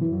Hallo, 0.00 0.16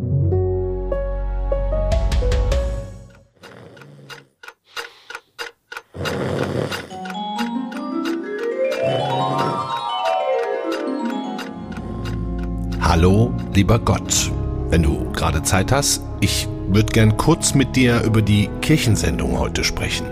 lieber 13.54 13.78
Gott. 13.78 14.30
Wenn 14.68 14.82
du 14.82 15.10
gerade 15.12 15.42
Zeit 15.42 15.72
hast, 15.72 16.02
ich 16.20 16.46
würde 16.68 16.92
gern 16.92 17.16
kurz 17.16 17.54
mit 17.54 17.74
dir 17.74 18.02
über 18.02 18.20
die 18.20 18.50
Kirchensendung 18.60 19.38
heute 19.38 19.64
sprechen. 19.64 20.06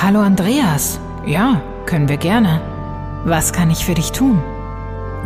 Hallo 0.00 0.20
Andreas. 0.20 0.98
Ja, 1.26 1.60
können 1.84 2.08
wir 2.08 2.16
gerne. 2.16 2.62
Was 3.26 3.52
kann 3.52 3.70
ich 3.70 3.84
für 3.84 3.94
dich 3.94 4.12
tun? 4.12 4.40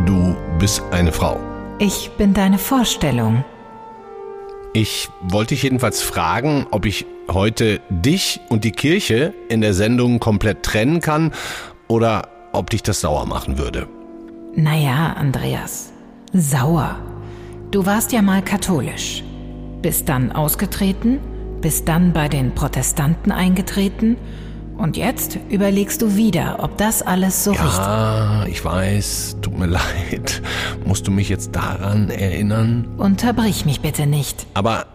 Du 0.04 0.34
bist 0.58 0.82
eine 0.90 1.12
Frau. 1.12 1.38
Ich 1.78 2.10
bin 2.18 2.34
deine 2.34 2.58
Vorstellung. 2.58 3.44
Ich 4.76 5.08
wollte 5.22 5.54
dich 5.54 5.62
jedenfalls 5.62 6.02
fragen, 6.02 6.66
ob 6.72 6.84
ich 6.84 7.06
heute 7.30 7.80
dich 7.90 8.40
und 8.48 8.64
die 8.64 8.72
Kirche 8.72 9.32
in 9.48 9.60
der 9.60 9.72
Sendung 9.72 10.18
komplett 10.18 10.64
trennen 10.64 11.00
kann 11.00 11.30
oder 11.86 12.26
ob 12.52 12.70
dich 12.70 12.82
das 12.82 13.00
sauer 13.00 13.24
machen 13.26 13.56
würde. 13.56 13.86
Naja, 14.56 15.12
Andreas, 15.12 15.92
sauer. 16.32 16.96
Du 17.70 17.86
warst 17.86 18.10
ja 18.10 18.20
mal 18.20 18.42
katholisch, 18.42 19.22
bist 19.80 20.08
dann 20.08 20.32
ausgetreten, 20.32 21.20
bist 21.60 21.86
dann 21.86 22.12
bei 22.12 22.28
den 22.28 22.52
Protestanten 22.52 23.30
eingetreten 23.30 24.16
und 24.76 24.96
jetzt 24.96 25.38
überlegst 25.50 26.02
du 26.02 26.16
wieder, 26.16 26.56
ob 26.60 26.76
das 26.78 27.02
alles 27.02 27.44
so 27.44 27.50
richtig 27.50 27.66
ist. 27.66 27.78
Ja, 27.78 28.46
ich 28.46 28.64
weiß, 28.64 29.36
tut 29.40 29.58
mir 29.58 29.66
leid. 30.10 30.42
Musst 30.84 31.06
du 31.06 31.10
mich 31.10 31.28
jetzt 31.28 31.54
daran 31.54 32.10
erinnern? 32.10 32.86
Unterbrich 32.96 33.64
mich 33.64 33.80
bitte 33.80 34.06
nicht. 34.06 34.46
Aber 34.54 34.86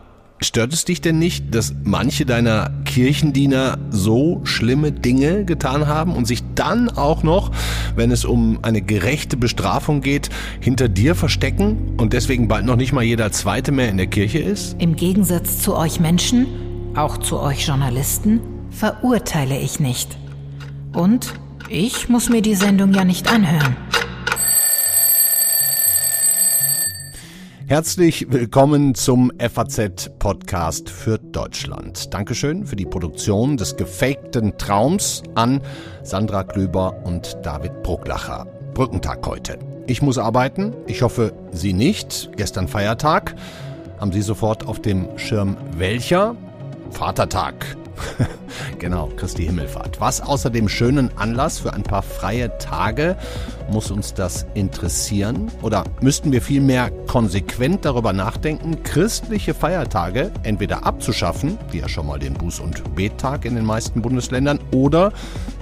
stört 0.41 0.73
es 0.73 0.85
dich 0.85 1.01
denn 1.01 1.19
nicht, 1.19 1.53
dass 1.53 1.73
manche 1.83 2.25
deiner 2.25 2.71
Kirchendiener 2.85 3.77
so 3.89 4.41
schlimme 4.43 4.91
Dinge 4.91 5.45
getan 5.45 5.87
haben 5.87 6.15
und 6.15 6.25
sich 6.25 6.43
dann 6.55 6.89
auch 6.89 7.23
noch, 7.23 7.51
wenn 7.95 8.11
es 8.11 8.25
um 8.25 8.59
eine 8.61 8.81
gerechte 8.81 9.37
Bestrafung 9.37 10.01
geht, 10.01 10.29
hinter 10.59 10.87
dir 10.87 11.15
verstecken 11.15 11.95
und 11.97 12.13
deswegen 12.13 12.47
bald 12.47 12.65
noch 12.65 12.77
nicht 12.77 12.93
mal 12.93 13.03
jeder 13.03 13.31
Zweite 13.31 13.71
mehr 13.71 13.89
in 13.89 13.97
der 13.97 14.07
Kirche 14.07 14.39
ist? 14.39 14.75
Im 14.79 14.95
Gegensatz 14.95 15.59
zu 15.59 15.75
euch 15.75 15.99
Menschen, 15.99 16.47
auch 16.95 17.17
zu 17.17 17.39
euch 17.39 17.67
Journalisten, 17.67 18.39
verurteile 18.71 19.57
ich 19.57 19.79
nicht. 19.79 20.17
Und 20.93 21.33
ich 21.69 22.09
muss 22.09 22.29
mir 22.29 22.41
die 22.41 22.55
Sendung 22.55 22.93
ja 22.93 23.03
nicht 23.03 23.31
anhören. 23.31 23.75
Herzlich 27.67 28.31
willkommen 28.31 28.95
zum 28.95 29.31
FAZ-Podcast 29.37 30.89
für 30.89 31.19
Deutschland. 31.19 32.11
Dankeschön 32.11 32.65
für 32.65 32.75
die 32.75 32.87
Produktion 32.87 33.57
des 33.57 33.75
gefakten 33.75 34.57
Traums 34.57 35.21
an 35.35 35.61
Sandra 36.01 36.43
Klöber 36.43 36.95
und 37.03 37.37
David 37.43 37.83
Brucklacher. 37.83 38.47
Brückentag 38.73 39.23
heute. 39.27 39.59
Ich 39.85 40.01
muss 40.01 40.17
arbeiten. 40.17 40.75
Ich 40.87 41.03
hoffe, 41.03 41.33
Sie 41.51 41.73
nicht. 41.73 42.31
Gestern 42.37 42.67
Feiertag. 42.67 43.35
Haben 43.99 44.13
Sie 44.13 44.23
sofort 44.23 44.65
auf 44.65 44.81
dem 44.81 45.07
Schirm 45.19 45.55
welcher? 45.77 46.35
Vatertag. 46.89 47.77
genau, 48.79 49.09
Christi 49.15 49.45
Himmelfahrt. 49.45 49.99
Was 49.99 50.21
außer 50.21 50.49
dem 50.49 50.69
schönen 50.69 51.09
Anlass 51.17 51.59
für 51.59 51.73
ein 51.73 51.83
paar 51.83 52.01
freie 52.01 52.57
Tage 52.57 53.15
muss 53.71 53.91
uns 53.91 54.13
das 54.13 54.45
interessieren? 54.53 55.51
Oder 55.61 55.83
müssten 56.01 56.31
wir 56.31 56.41
vielmehr 56.41 56.91
konsequent 57.07 57.85
darüber 57.85 58.13
nachdenken, 58.13 58.83
christliche 58.83 59.53
Feiertage 59.53 60.31
entweder 60.43 60.85
abzuschaffen, 60.85 61.57
wie 61.71 61.79
ja 61.79 61.89
schon 61.89 62.07
mal 62.07 62.19
den 62.19 62.37
Buß- 62.37 62.61
und 62.61 62.95
Bettag 62.95 63.45
in 63.45 63.55
den 63.55 63.65
meisten 63.65 64.01
Bundesländern, 64.01 64.59
oder 64.71 65.11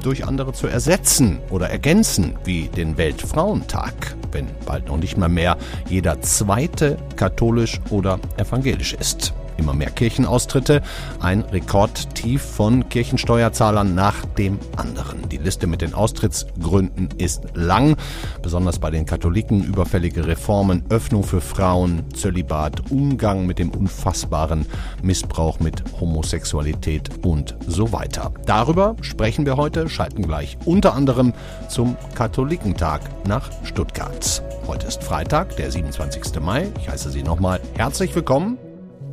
durch 0.04 0.26
andere 0.26 0.54
zu 0.54 0.68
ersetzen 0.68 1.40
oder 1.50 1.70
ergänzen, 1.70 2.36
wie 2.46 2.68
den 2.68 2.98
Weltfrauentag, 2.98 4.16
wenn 4.32 4.48
bald 4.66 4.88
noch 4.88 4.98
nicht 4.98 5.18
mal 5.18 5.30
mehr 5.30 5.58
jeder 5.90 6.22
zweite 6.22 6.98
katholisch 7.16 7.80
oder 7.90 8.20
evangelisch 8.38 8.94
ist 8.94 9.34
immer 9.58 9.74
mehr 9.74 9.90
Kirchenaustritte, 9.90 10.82
ein 11.20 11.42
Rekordtief 11.42 12.42
von 12.42 12.88
Kirchensteuerzahlern 12.90 13.96
nach 13.96 14.26
dem 14.38 14.60
anderen. 14.76 15.30
Die 15.30 15.38
Liste 15.38 15.68
mit 15.68 15.82
den 15.82 15.94
Austrittsgründen 15.94 17.10
ist 17.18 17.44
lang, 17.54 17.96
besonders 18.42 18.80
bei 18.80 18.92
den 18.92 19.06
Katholiken 19.06 19.64
überfällige 19.64 20.28
Reformen, 20.28 20.84
Öffnung 20.90 21.24
für 21.24 21.42
Frauen, 21.42 22.04
Zölibat, 22.14 22.92
Umgang 22.92 23.46
mit 23.46 23.60
dem 23.60 23.72
unfassbaren 23.72 24.66
Missbrauch 25.02 25.60
mit 25.60 25.84
Homosexualität 26.00 27.10
und 27.26 27.56
so 27.68 27.92
weiter. 27.92 28.32
Darüber 28.46 28.96
sprechen 29.02 29.46
wir 29.46 29.58
heute, 29.58 29.90
schalten 29.90 30.24
gleich 30.24 30.58
unter 30.66 30.94
anderem 30.94 31.34
zum 31.70 31.98
Katholikentag 32.16 33.02
nach 33.28 33.50
Stuttgart. 33.64 34.44
Heute 34.68 34.88
ist 34.88 35.04
Freitag, 35.04 35.56
der 35.56 35.72
27. 35.72 36.40
Mai. 36.42 36.68
Ich 36.80 36.90
heiße 36.90 37.10
Sie 37.10 37.24
nochmal 37.24 37.62
herzlich 37.78 38.14
willkommen 38.14 38.58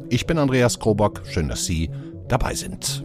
ich 0.09 0.26
bin 0.26 0.38
Andreas 0.38 0.78
Krobock. 0.78 1.22
Schön, 1.26 1.48
dass 1.48 1.65
Sie 1.65 1.91
dabei 2.28 2.54
sind. 2.54 3.04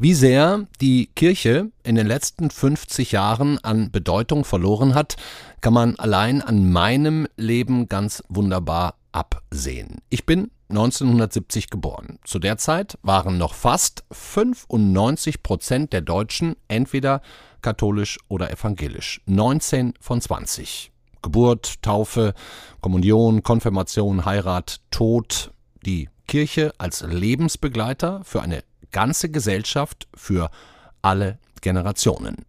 Wie 0.00 0.14
sehr 0.14 0.68
die 0.80 1.08
Kirche 1.16 1.72
in 1.82 1.96
den 1.96 2.06
letzten 2.06 2.50
50 2.50 3.10
Jahren 3.10 3.58
an 3.64 3.90
Bedeutung 3.90 4.44
verloren 4.44 4.94
hat, 4.94 5.16
kann 5.60 5.72
man 5.72 5.96
allein 5.96 6.40
an 6.40 6.70
meinem 6.70 7.26
Leben 7.36 7.88
ganz 7.88 8.22
wunderbar 8.28 8.94
absehen. 9.10 9.96
Ich 10.08 10.24
bin 10.24 10.52
1970 10.68 11.68
geboren. 11.68 12.20
Zu 12.22 12.38
der 12.38 12.58
Zeit 12.58 12.96
waren 13.02 13.38
noch 13.38 13.54
fast 13.54 14.04
95 14.12 15.42
Prozent 15.42 15.92
der 15.92 16.02
Deutschen 16.02 16.54
entweder 16.68 17.20
katholisch 17.60 18.20
oder 18.28 18.52
evangelisch. 18.52 19.20
19 19.26 19.94
von 20.00 20.20
20. 20.20 20.92
Geburt, 21.22 21.82
Taufe, 21.82 22.34
Kommunion, 22.80 23.42
Konfirmation, 23.42 24.24
Heirat, 24.24 24.80
Tod. 24.92 25.50
Die 25.84 26.08
Kirche 26.28 26.72
als 26.78 27.00
Lebensbegleiter 27.00 28.22
für 28.22 28.42
eine 28.42 28.62
ganze 28.92 29.30
Gesellschaft, 29.30 30.06
für 30.14 30.50
alle 31.02 31.38
Generationen. 31.60 32.44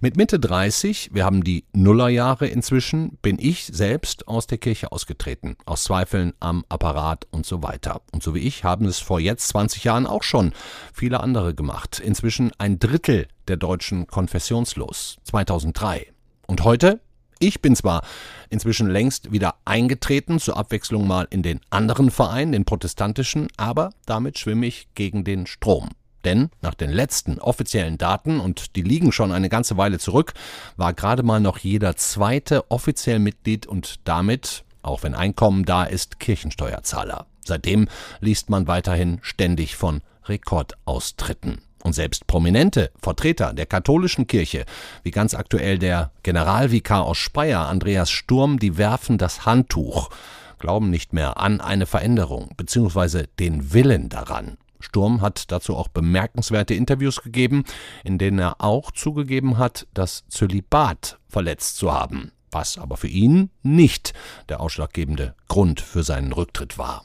Mit 0.00 0.16
Mitte 0.16 0.38
30, 0.38 1.10
wir 1.12 1.24
haben 1.24 1.44
die 1.44 1.64
Nullerjahre 1.72 2.46
inzwischen, 2.46 3.18
bin 3.22 3.38
ich 3.38 3.66
selbst 3.66 4.28
aus 4.28 4.46
der 4.46 4.58
Kirche 4.58 4.92
ausgetreten, 4.92 5.56
aus 5.64 5.84
Zweifeln 5.84 6.32
am 6.40 6.64
Apparat 6.68 7.26
und 7.30 7.46
so 7.46 7.62
weiter. 7.62 8.02
Und 8.12 8.22
so 8.22 8.34
wie 8.34 8.40
ich 8.40 8.64
haben 8.64 8.84
es 8.86 8.98
vor 8.98 9.20
jetzt 9.20 9.48
20 9.48 9.84
Jahren 9.84 10.06
auch 10.06 10.22
schon 10.22 10.52
viele 10.92 11.20
andere 11.20 11.54
gemacht. 11.54 12.00
Inzwischen 12.00 12.52
ein 12.58 12.78
Drittel 12.78 13.28
der 13.48 13.56
Deutschen 13.56 14.06
konfessionslos. 14.06 15.16
2003. 15.24 16.12
Und 16.46 16.64
heute 16.64 17.00
ich 17.42 17.60
bin 17.60 17.74
zwar 17.76 18.02
inzwischen 18.50 18.88
längst 18.88 19.32
wieder 19.32 19.56
eingetreten, 19.64 20.38
zur 20.38 20.56
Abwechslung 20.56 21.06
mal 21.06 21.26
in 21.30 21.42
den 21.42 21.60
anderen 21.70 22.10
Verein, 22.10 22.52
den 22.52 22.64
protestantischen, 22.64 23.48
aber 23.56 23.90
damit 24.06 24.38
schwimme 24.38 24.66
ich 24.66 24.88
gegen 24.94 25.24
den 25.24 25.46
Strom. 25.46 25.90
Denn 26.24 26.50
nach 26.60 26.74
den 26.74 26.90
letzten 26.90 27.40
offiziellen 27.40 27.98
Daten, 27.98 28.38
und 28.38 28.76
die 28.76 28.82
liegen 28.82 29.10
schon 29.10 29.32
eine 29.32 29.48
ganze 29.48 29.76
Weile 29.76 29.98
zurück, 29.98 30.34
war 30.76 30.92
gerade 30.92 31.24
mal 31.24 31.40
noch 31.40 31.58
jeder 31.58 31.96
zweite 31.96 32.70
offiziell 32.70 33.18
Mitglied 33.18 33.66
und 33.66 33.96
damit, 34.04 34.64
auch 34.82 35.02
wenn 35.02 35.14
Einkommen 35.14 35.64
da 35.64 35.82
ist, 35.82 36.20
Kirchensteuerzahler. 36.20 37.26
Seitdem 37.44 37.88
liest 38.20 38.50
man 38.50 38.68
weiterhin 38.68 39.18
ständig 39.22 39.74
von 39.74 40.00
Rekordaustritten. 40.26 41.58
Und 41.82 41.94
selbst 41.94 42.26
prominente 42.26 42.90
Vertreter 43.00 43.52
der 43.52 43.66
katholischen 43.66 44.26
Kirche, 44.26 44.64
wie 45.02 45.10
ganz 45.10 45.34
aktuell 45.34 45.78
der 45.78 46.12
Generalvikar 46.22 47.04
aus 47.04 47.18
Speyer, 47.18 47.68
Andreas 47.68 48.10
Sturm, 48.10 48.58
die 48.58 48.76
werfen 48.78 49.18
das 49.18 49.46
Handtuch, 49.46 50.10
glauben 50.58 50.90
nicht 50.90 51.12
mehr 51.12 51.38
an 51.38 51.60
eine 51.60 51.86
Veränderung 51.86 52.50
bzw. 52.56 53.24
den 53.38 53.72
Willen 53.72 54.08
daran. 54.08 54.58
Sturm 54.78 55.20
hat 55.20 55.50
dazu 55.50 55.76
auch 55.76 55.88
bemerkenswerte 55.88 56.74
Interviews 56.74 57.22
gegeben, 57.22 57.64
in 58.04 58.18
denen 58.18 58.38
er 58.38 58.60
auch 58.60 58.90
zugegeben 58.90 59.58
hat, 59.58 59.86
das 59.94 60.24
Zölibat 60.28 61.18
verletzt 61.28 61.76
zu 61.76 61.92
haben, 61.92 62.32
was 62.50 62.78
aber 62.78 62.96
für 62.96 63.08
ihn 63.08 63.50
nicht 63.62 64.12
der 64.48 64.60
ausschlaggebende 64.60 65.34
Grund 65.48 65.80
für 65.80 66.02
seinen 66.02 66.32
Rücktritt 66.32 66.78
war. 66.78 67.04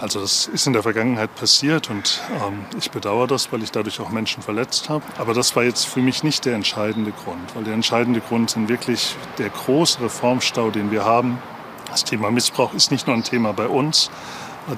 Also 0.00 0.20
das 0.20 0.46
ist 0.46 0.66
in 0.66 0.72
der 0.72 0.82
Vergangenheit 0.82 1.34
passiert 1.34 1.90
und 1.90 2.22
ähm, 2.42 2.64
ich 2.78 2.90
bedauere 2.90 3.26
das, 3.26 3.52
weil 3.52 3.62
ich 3.62 3.70
dadurch 3.70 4.00
auch 4.00 4.08
Menschen 4.08 4.42
verletzt 4.42 4.88
habe. 4.88 5.04
Aber 5.18 5.34
das 5.34 5.54
war 5.56 5.62
jetzt 5.62 5.84
für 5.84 6.00
mich 6.00 6.22
nicht 6.22 6.46
der 6.46 6.54
entscheidende 6.54 7.12
Grund, 7.12 7.54
weil 7.54 7.64
der 7.64 7.74
entscheidende 7.74 8.20
Grund 8.20 8.48
sind 8.48 8.70
wirklich 8.70 9.14
der 9.36 9.50
große 9.50 10.00
Reformstau, 10.00 10.70
den 10.70 10.90
wir 10.90 11.04
haben. 11.04 11.38
Das 11.90 12.04
Thema 12.04 12.30
Missbrauch 12.30 12.72
ist 12.72 12.90
nicht 12.90 13.06
nur 13.08 13.16
ein 13.16 13.24
Thema 13.24 13.52
bei 13.52 13.66
uns, 13.66 14.10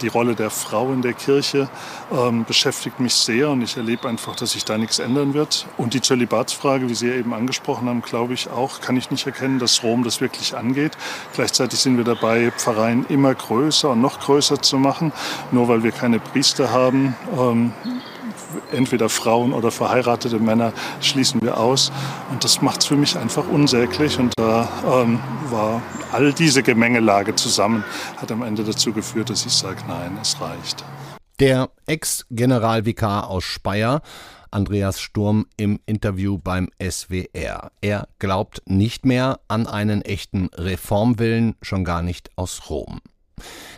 die 0.01 0.09
Rolle 0.09 0.35
der 0.35 0.51
Frau 0.51 0.93
in 0.93 1.03
der 1.03 1.13
Kirche 1.13 1.69
ähm, 2.13 2.45
beschäftigt 2.45 3.01
mich 3.01 3.15
sehr 3.15 3.51
und 3.51 3.63
ich 3.63 3.77
erlebe 3.77 4.09
einfach, 4.09 4.37
dass 4.37 4.53
sich 4.53 4.65
da 4.65 4.79
nichts 4.79 4.99
ändern 4.99 5.35
wird. 5.35 5.67
Und 5.77 5.95
die 5.95 6.01
Zölibatsfrage, 6.01 6.89
wie 6.89 6.95
Sie 6.95 7.09
ja 7.09 7.15
eben 7.15 7.35
angesprochen 7.35 7.89
haben, 7.89 8.03
glaube 8.03 8.35
ich 8.35 8.51
auch, 8.51 8.81
kann 8.81 8.97
ich 8.97 9.11
nicht 9.11 9.27
erkennen, 9.27 9.59
dass 9.59 9.83
Rom 9.83 10.05
das 10.05 10.21
wirklich 10.21 10.57
angeht. 10.57 10.93
Gleichzeitig 11.35 11.79
sind 11.79 11.97
wir 11.97 12.05
dabei, 12.05 12.51
Pfarreien 12.53 13.07
immer 13.09 13.35
größer 13.35 13.91
und 13.91 14.01
noch 14.01 14.21
größer 14.21 14.61
zu 14.63 14.79
machen, 14.79 15.13
nur 15.51 15.69
weil 15.69 15.83
wir 15.83 15.93
keine 15.93 16.21
Priester 16.21 16.71
haben. 16.71 17.15
Ähm, 17.37 17.73
entweder 18.73 19.09
Frauen 19.09 19.53
oder 19.53 19.71
verheiratete 19.71 20.39
Männer 20.39 20.73
schließen 21.01 21.43
wir 21.43 21.59
aus. 21.59 21.93
Und 22.31 22.45
das 22.45 22.63
macht 22.63 22.81
es 22.81 22.87
für 22.87 22.97
mich 22.97 23.17
einfach 23.17 23.49
unsäglich. 23.49 24.19
Und 24.19 24.33
da 24.37 24.69
ähm, 24.85 25.21
war 25.51 25.83
all 26.13 26.33
diese 26.33 26.63
Gemengelage 26.63 27.35
zusammen, 27.35 27.85
hat 28.17 28.33
am 28.33 28.43
Ende 28.43 28.65
dazu 28.65 28.93
geführt, 28.93 29.31
dass 29.31 29.47
ich 29.47 29.53
sage, 29.53 29.83
nein, 29.89 30.19
es 30.21 30.41
reicht. 30.41 30.85
Der 31.41 31.71
Ex-Generalvikar 31.87 33.29
aus 33.29 33.45
Speyer 33.45 34.03
Andreas 34.53 35.01
Sturm 35.01 35.47
im 35.57 35.81
Interview 35.87 36.39
beim 36.39 36.69
SWR. 36.79 37.73
Er 37.81 38.09
glaubt 38.19 38.63
nicht 38.67 39.07
mehr 39.07 39.41
an 39.49 39.67
einen 39.67 40.03
echten 40.03 40.51
Reformwillen, 40.55 41.57
schon 41.63 41.85
gar 41.85 42.03
nicht 42.03 42.31
aus 42.37 42.69
Rom. 42.69 43.01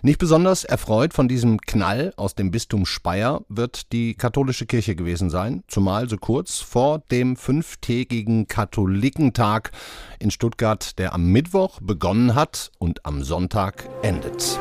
Nicht 0.02 0.18
besonders 0.18 0.64
erfreut 0.64 1.14
von 1.14 1.28
diesem 1.28 1.60
Knall 1.60 2.12
aus 2.16 2.34
dem 2.34 2.50
Bistum 2.50 2.84
Speyer 2.86 3.42
wird 3.48 3.92
die 3.92 4.14
katholische 4.14 4.66
Kirche 4.66 4.94
gewesen 4.94 5.30
sein, 5.30 5.64
zumal 5.68 6.08
so 6.08 6.16
kurz 6.16 6.58
vor 6.58 6.98
dem 7.10 7.36
fünftägigen 7.36 8.46
Katholikentag 8.46 9.70
in 10.18 10.30
Stuttgart, 10.30 10.98
der 10.98 11.14
am 11.14 11.26
Mittwoch 11.32 11.80
begonnen 11.80 12.34
hat 12.34 12.70
und 12.78 13.06
am 13.06 13.22
Sonntag 13.22 13.88
endet. 14.02 14.58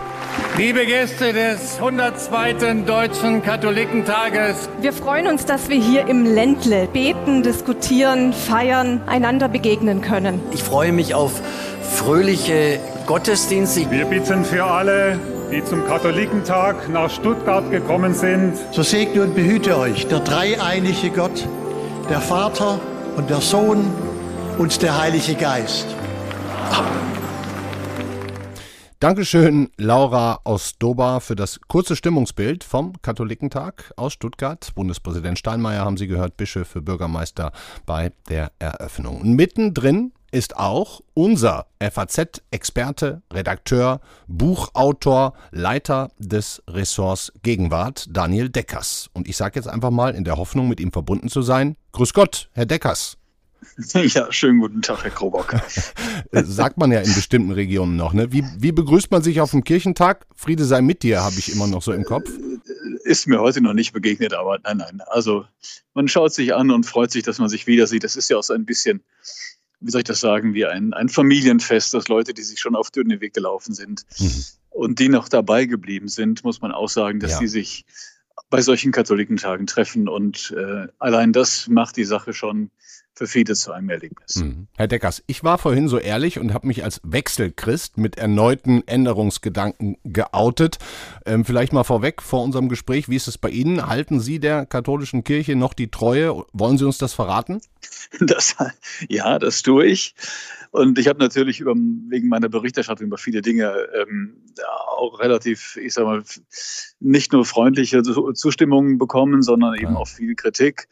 Liebe 0.57 0.85
Gäste 0.85 1.33
des 1.33 1.77
102. 1.77 2.83
Deutschen 2.85 3.41
Katholikentages. 3.41 4.69
Wir 4.81 4.93
freuen 4.93 5.27
uns, 5.27 5.45
dass 5.45 5.67
wir 5.69 5.81
hier 5.81 6.07
im 6.07 6.25
Ländle 6.25 6.87
beten, 6.87 7.43
diskutieren, 7.43 8.33
feiern, 8.33 9.01
einander 9.07 9.49
begegnen 9.49 10.01
können. 10.01 10.39
Ich 10.51 10.63
freue 10.63 10.91
mich 10.91 11.15
auf 11.15 11.41
fröhliche 11.81 12.79
Gottesdienste. 13.05 13.91
Wir 13.91 14.05
bitten 14.05 14.45
für 14.45 14.63
alle, 14.63 15.19
die 15.51 15.63
zum 15.65 15.85
Katholikentag 15.85 16.87
nach 16.89 17.09
Stuttgart 17.09 17.69
gekommen 17.69 18.13
sind. 18.13 18.53
So 18.71 18.81
segne 18.81 19.23
und 19.23 19.35
behüte 19.35 19.77
euch 19.77 20.07
der 20.07 20.21
dreieinige 20.21 21.09
Gott, 21.09 21.45
der 22.09 22.21
Vater 22.21 22.79
und 23.17 23.29
der 23.29 23.41
Sohn 23.41 23.91
und 24.57 24.81
der 24.81 24.97
Heilige 24.97 25.35
Geist. 25.35 25.85
Dankeschön, 29.01 29.69
Laura 29.75 30.39
Ostdoba, 30.45 31.19
für 31.19 31.35
das 31.35 31.59
kurze 31.67 31.97
Stimmungsbild 31.97 32.63
vom 32.63 32.93
Katholikentag 33.01 33.91
aus 33.97 34.13
Stuttgart. 34.13 34.71
Bundespräsident 34.75 35.37
Steinmeier 35.37 35.83
haben 35.83 35.97
Sie 35.97 36.07
gehört, 36.07 36.37
Bischöfe, 36.37 36.81
Bürgermeister 36.81 37.51
bei 37.85 38.13
der 38.29 38.53
Eröffnung. 38.59 39.19
Und 39.19 39.33
mittendrin 39.33 40.13
ist 40.33 40.57
auch 40.57 41.01
unser 41.13 41.67
FAZ-Experte, 41.79 43.21
Redakteur, 43.31 44.01
Buchautor, 44.27 45.33
Leiter 45.51 46.11
des 46.17 46.63
Ressorts 46.67 47.31
Gegenwart, 47.43 48.07
Daniel 48.09 48.49
Deckers. 48.49 49.09
Und 49.13 49.27
ich 49.27 49.37
sage 49.37 49.59
jetzt 49.59 49.67
einfach 49.67 49.91
mal, 49.91 50.15
in 50.15 50.23
der 50.23 50.37
Hoffnung, 50.37 50.67
mit 50.67 50.79
ihm 50.79 50.91
verbunden 50.91 51.29
zu 51.29 51.43
sein, 51.43 51.77
Grüß 51.91 52.13
Gott, 52.13 52.49
Herr 52.53 52.65
Deckers. 52.65 53.17
Ja, 53.93 54.31
schönen 54.31 54.59
guten 54.59 54.81
Tag, 54.81 55.03
Herr 55.03 55.11
Krobock. 55.11 55.55
Sagt 56.31 56.77
man 56.77 56.91
ja 56.91 56.99
in 56.99 57.13
bestimmten 57.13 57.51
Regionen 57.53 57.95
noch. 57.95 58.11
Ne? 58.13 58.31
Wie, 58.31 58.43
wie 58.57 58.73
begrüßt 58.73 59.09
man 59.09 59.23
sich 59.23 59.39
auf 59.39 59.51
dem 59.51 59.63
Kirchentag? 59.63 60.27
Friede 60.35 60.65
sei 60.65 60.81
mit 60.81 61.01
dir, 61.01 61.23
habe 61.23 61.39
ich 61.39 61.51
immer 61.51 61.65
noch 61.65 61.81
so 61.81 61.93
im 61.93 62.03
Kopf. 62.03 62.29
Ist 63.03 63.25
mir 63.25 63.39
heute 63.39 63.61
noch 63.61 63.73
nicht 63.73 63.93
begegnet, 63.93 64.33
aber 64.33 64.59
nein, 64.63 64.77
nein. 64.77 65.01
Also 65.07 65.45
man 65.93 66.07
schaut 66.07 66.33
sich 66.33 66.53
an 66.53 66.71
und 66.71 66.85
freut 66.85 67.11
sich, 67.11 67.23
dass 67.23 67.39
man 67.39 67.47
sich 67.47 67.65
wieder 67.65 67.87
sieht. 67.87 68.03
Das 68.03 68.17
ist 68.17 68.29
ja 68.29 68.37
auch 68.37 68.43
so 68.43 68.53
ein 68.53 68.65
bisschen 68.65 69.01
wie 69.83 69.91
soll 69.91 69.99
ich 69.99 70.05
das 70.05 70.21
sagen, 70.21 70.53
wie 70.53 70.65
ein, 70.65 70.93
ein 70.93 71.09
Familienfest, 71.09 71.93
dass 71.93 72.07
Leute, 72.07 72.33
die 72.33 72.41
sich 72.41 72.59
schon 72.59 72.75
auf 72.75 72.89
dünne 72.89 73.21
Weg 73.21 73.33
gelaufen 73.33 73.73
sind 73.73 74.05
mhm. 74.17 74.43
und 74.69 74.99
die 74.99 75.09
noch 75.09 75.27
dabei 75.27 75.65
geblieben 75.65 76.07
sind, 76.07 76.43
muss 76.43 76.61
man 76.61 76.71
auch 76.71 76.89
sagen, 76.89 77.19
dass 77.19 77.31
ja. 77.33 77.39
die 77.39 77.47
sich 77.47 77.85
bei 78.49 78.61
solchen 78.61 78.91
Katholikentagen 78.91 79.67
treffen. 79.67 80.07
Und 80.07 80.55
äh, 80.57 80.87
allein 80.99 81.33
das 81.33 81.67
macht 81.67 81.97
die 81.97 82.05
Sache 82.05 82.33
schon 82.33 82.71
für 83.13 83.27
viele 83.27 83.53
zu 83.53 83.71
einem 83.71 83.89
Erlebnis. 83.89 84.37
Mhm. 84.37 84.67
Herr 84.75 84.87
Deckers, 84.87 85.23
ich 85.27 85.43
war 85.43 85.57
vorhin 85.57 85.87
so 85.87 85.99
ehrlich 85.99 86.39
und 86.39 86.53
habe 86.53 86.67
mich 86.67 86.83
als 86.83 86.99
Wechselchrist 87.03 87.97
mit 87.97 88.17
erneuten 88.17 88.87
Änderungsgedanken 88.87 89.97
geoutet. 90.03 90.79
Ähm, 91.25 91.45
vielleicht 91.45 91.73
mal 91.73 91.83
vorweg 91.83 92.21
vor 92.21 92.43
unserem 92.43 92.69
Gespräch, 92.69 93.09
wie 93.09 93.15
ist 93.15 93.27
es 93.27 93.37
bei 93.37 93.49
Ihnen? 93.49 93.87
Halten 93.87 94.19
Sie 94.19 94.39
der 94.39 94.65
katholischen 94.65 95.23
Kirche 95.23 95.55
noch 95.55 95.73
die 95.73 95.89
Treue? 95.89 96.43
Wollen 96.53 96.77
Sie 96.77 96.85
uns 96.85 96.97
das 96.97 97.13
verraten? 97.13 97.61
Das, 98.19 98.55
ja, 99.09 99.39
das 99.39 99.61
tue 99.61 99.85
ich. 99.85 100.15
Und 100.71 100.97
ich 100.97 101.07
habe 101.07 101.19
natürlich 101.19 101.59
über, 101.59 101.73
wegen 101.73 102.27
meiner 102.27 102.49
Berichterstattung 102.49 103.07
über 103.07 103.17
viele 103.17 103.41
Dinge 103.41 103.75
ähm, 103.93 104.37
auch 104.87 105.19
relativ, 105.19 105.77
ich 105.77 105.93
sag 105.93 106.05
mal, 106.05 106.23
nicht 106.99 107.33
nur 107.33 107.45
freundliche 107.45 108.01
Zustimmungen 108.33 108.97
bekommen, 108.97 109.41
sondern 109.41 109.75
eben 109.75 109.95
auch 109.95 110.07
viel 110.07 110.35
Kritik. 110.35 110.87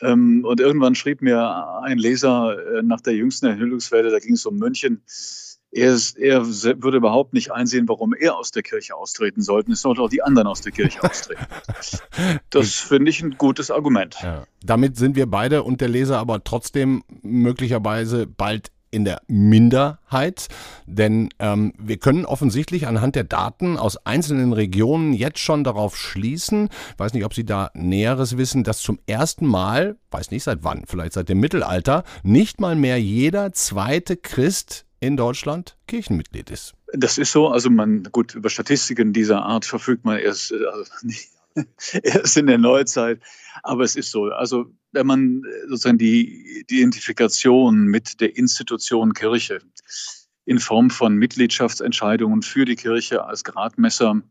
Ähm, 0.00 0.44
und 0.44 0.60
irgendwann 0.60 0.94
schrieb 0.94 1.22
mir 1.22 1.80
ein 1.82 1.98
Leser 1.98 2.56
äh, 2.78 2.82
nach 2.82 3.00
der 3.00 3.14
jüngsten 3.14 3.46
Enthüllungswelle, 3.46 4.10
da 4.10 4.18
ging 4.18 4.34
es 4.34 4.44
um 4.44 4.56
München, 4.56 5.02
er, 5.76 5.98
er, 6.18 6.46
würde 6.46 6.96
überhaupt 6.96 7.34
nicht 7.34 7.52
einsehen, 7.52 7.88
warum 7.88 8.14
er 8.14 8.36
aus 8.36 8.50
der 8.50 8.62
Kirche 8.62 8.94
austreten 8.94 9.42
sollte. 9.42 9.72
Es 9.72 9.82
sollten 9.82 10.00
auch 10.00 10.08
die 10.08 10.22
anderen 10.22 10.46
aus 10.46 10.62
der 10.62 10.72
Kirche 10.72 11.02
austreten. 11.02 11.44
Das 12.50 12.74
finde 12.74 13.10
ich 13.10 13.22
ein 13.22 13.32
gutes 13.36 13.70
Argument. 13.70 14.16
Ja. 14.22 14.46
Damit 14.64 14.96
sind 14.96 15.16
wir 15.16 15.26
beide 15.26 15.62
und 15.64 15.80
der 15.80 15.88
Leser 15.88 16.18
aber 16.18 16.42
trotzdem 16.42 17.04
möglicherweise 17.22 18.26
bald 18.26 18.70
in 18.90 19.04
der 19.04 19.20
Minderheit, 19.26 20.48
denn 20.86 21.28
ähm, 21.38 21.72
wir 21.78 21.98
können 21.98 22.24
offensichtlich 22.24 22.86
anhand 22.86 23.16
der 23.16 23.24
Daten 23.24 23.76
aus 23.76 23.96
einzelnen 24.06 24.52
Regionen 24.52 25.12
jetzt 25.12 25.38
schon 25.38 25.64
darauf 25.64 25.96
schließen, 25.96 26.68
weiß 26.96 27.12
nicht, 27.12 27.24
ob 27.24 27.34
Sie 27.34 27.44
da 27.44 27.70
Näheres 27.74 28.36
wissen, 28.36 28.64
dass 28.64 28.80
zum 28.80 28.98
ersten 29.06 29.46
Mal, 29.46 29.96
weiß 30.10 30.30
nicht 30.30 30.44
seit 30.44 30.64
wann, 30.64 30.84
vielleicht 30.86 31.12
seit 31.12 31.28
dem 31.28 31.40
Mittelalter, 31.40 32.04
nicht 32.22 32.60
mal 32.60 32.76
mehr 32.76 33.00
jeder 33.00 33.52
zweite 33.52 34.16
Christ 34.16 34.86
in 35.00 35.16
Deutschland 35.16 35.76
Kirchenmitglied 35.86 36.50
ist. 36.50 36.74
Das 36.92 37.18
ist 37.18 37.32
so, 37.32 37.48
also 37.48 37.68
man, 37.68 38.04
gut, 38.12 38.34
über 38.34 38.48
Statistiken 38.48 39.12
dieser 39.12 39.42
Art 39.42 39.64
verfügt 39.64 40.04
man 40.04 40.18
erst, 40.18 40.52
äh, 40.52 40.64
also 40.72 40.84
nicht, 41.02 41.30
erst 42.02 42.36
in 42.36 42.46
der 42.46 42.58
Neuzeit. 42.58 43.20
Aber 43.62 43.84
es 43.84 43.96
ist 43.96 44.10
so. 44.10 44.26
Also 44.26 44.66
wenn 44.92 45.06
man 45.06 45.42
äh, 45.44 45.68
sozusagen 45.68 45.98
die, 45.98 46.64
die 46.70 46.78
Identifikation 46.78 47.86
mit 47.86 48.20
der 48.20 48.36
Institution 48.36 49.12
Kirche 49.12 49.60
in 50.44 50.58
Form 50.58 50.90
von 50.90 51.16
Mitgliedschaftsentscheidungen 51.16 52.42
für 52.42 52.64
die 52.64 52.76
Kirche 52.76 53.24
als 53.24 53.42
Gradmesser 53.44 54.22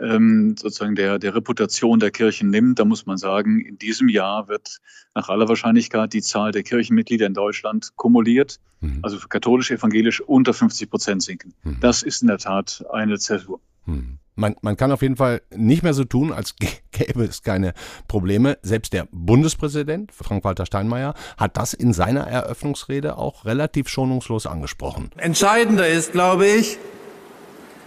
ähm, 0.00 0.56
sozusagen 0.58 0.94
der, 0.94 1.18
der 1.18 1.34
Reputation 1.34 2.00
der 2.00 2.10
Kirchen 2.10 2.50
nimmt, 2.50 2.78
da 2.78 2.84
muss 2.84 3.06
man 3.06 3.16
sagen, 3.16 3.60
in 3.60 3.78
diesem 3.78 4.08
Jahr 4.08 4.48
wird 4.48 4.80
nach 5.14 5.28
aller 5.28 5.48
Wahrscheinlichkeit 5.48 6.12
die 6.12 6.22
Zahl 6.22 6.52
der 6.52 6.62
Kirchenmitglieder 6.62 7.26
in 7.26 7.34
Deutschland 7.34 7.92
kumuliert, 7.96 8.58
mhm. 8.80 9.00
also 9.02 9.18
für 9.18 9.28
katholisch, 9.28 9.70
evangelisch 9.70 10.20
unter 10.20 10.54
50 10.54 10.90
Prozent 10.90 11.22
sinken. 11.22 11.54
Mhm. 11.62 11.78
Das 11.80 12.02
ist 12.02 12.22
in 12.22 12.28
der 12.28 12.38
Tat 12.38 12.84
eine 12.90 13.18
Zäsur. 13.18 13.60
Mhm. 13.86 14.18
Man, 14.36 14.56
man 14.62 14.76
kann 14.76 14.90
auf 14.90 15.02
jeden 15.02 15.16
Fall 15.16 15.42
nicht 15.54 15.82
mehr 15.82 15.94
so 15.94 16.04
tun, 16.04 16.32
als 16.32 16.56
gäbe 16.92 17.24
es 17.24 17.42
keine 17.42 17.72
Probleme. 18.08 18.58
Selbst 18.62 18.92
der 18.92 19.06
Bundespräsident, 19.12 20.12
Frank-Walter 20.12 20.66
Steinmeier, 20.66 21.14
hat 21.36 21.56
das 21.56 21.72
in 21.74 21.92
seiner 21.92 22.26
Eröffnungsrede 22.26 23.16
auch 23.16 23.44
relativ 23.44 23.88
schonungslos 23.88 24.46
angesprochen. 24.46 25.10
Entscheidender 25.16 25.86
ist, 25.86 26.12
glaube 26.12 26.46
ich, 26.46 26.78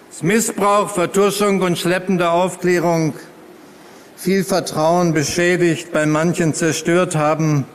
dass 0.10 0.24
Missbrauch, 0.24 0.90
Vertuschung 0.90 1.62
und 1.62 1.78
schleppende 1.78 2.30
Aufklärung 2.32 3.14
viel 4.16 4.44
Vertrauen 4.44 5.14
beschädigt, 5.14 5.92
bei 5.92 6.06
manchen 6.06 6.54
zerstört 6.54 7.16
haben 7.16 7.66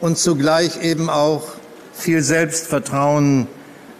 und 0.00 0.16
zugleich 0.16 0.82
eben 0.82 1.10
auch 1.10 1.42
viel 1.92 2.22
Selbstvertrauen, 2.22 3.46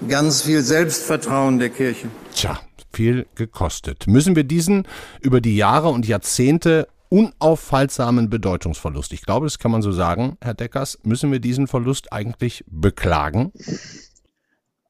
ganz 0.09 0.43
viel 0.43 0.63
Selbstvertrauen 0.63 1.59
der 1.59 1.69
Kirche. 1.69 2.09
Tja, 2.35 2.59
viel 2.93 3.27
gekostet. 3.35 4.07
Müssen 4.07 4.37
wir 4.37 4.45
diesen 4.45 4.87
über 5.21 5.41
die 5.41 5.57
Jahre 5.57 5.89
und 5.89 6.07
Jahrzehnte 6.07 6.89
unaufhaltsamen 7.09 8.31
Bedeutungsverlust. 8.31 9.13
Ich 9.13 9.23
glaube, 9.23 9.47
das 9.47 9.59
kann 9.59 9.71
man 9.71 9.83
so 9.83 9.93
sagen, 9.93 10.39
Herr 10.41 10.55
Deckers. 10.55 10.99
Müssen 11.03 11.31
wir 11.31 11.41
diesen 11.41 11.67
Verlust 11.67 12.13
eigentlich 12.13 12.65
beklagen? 12.69 13.53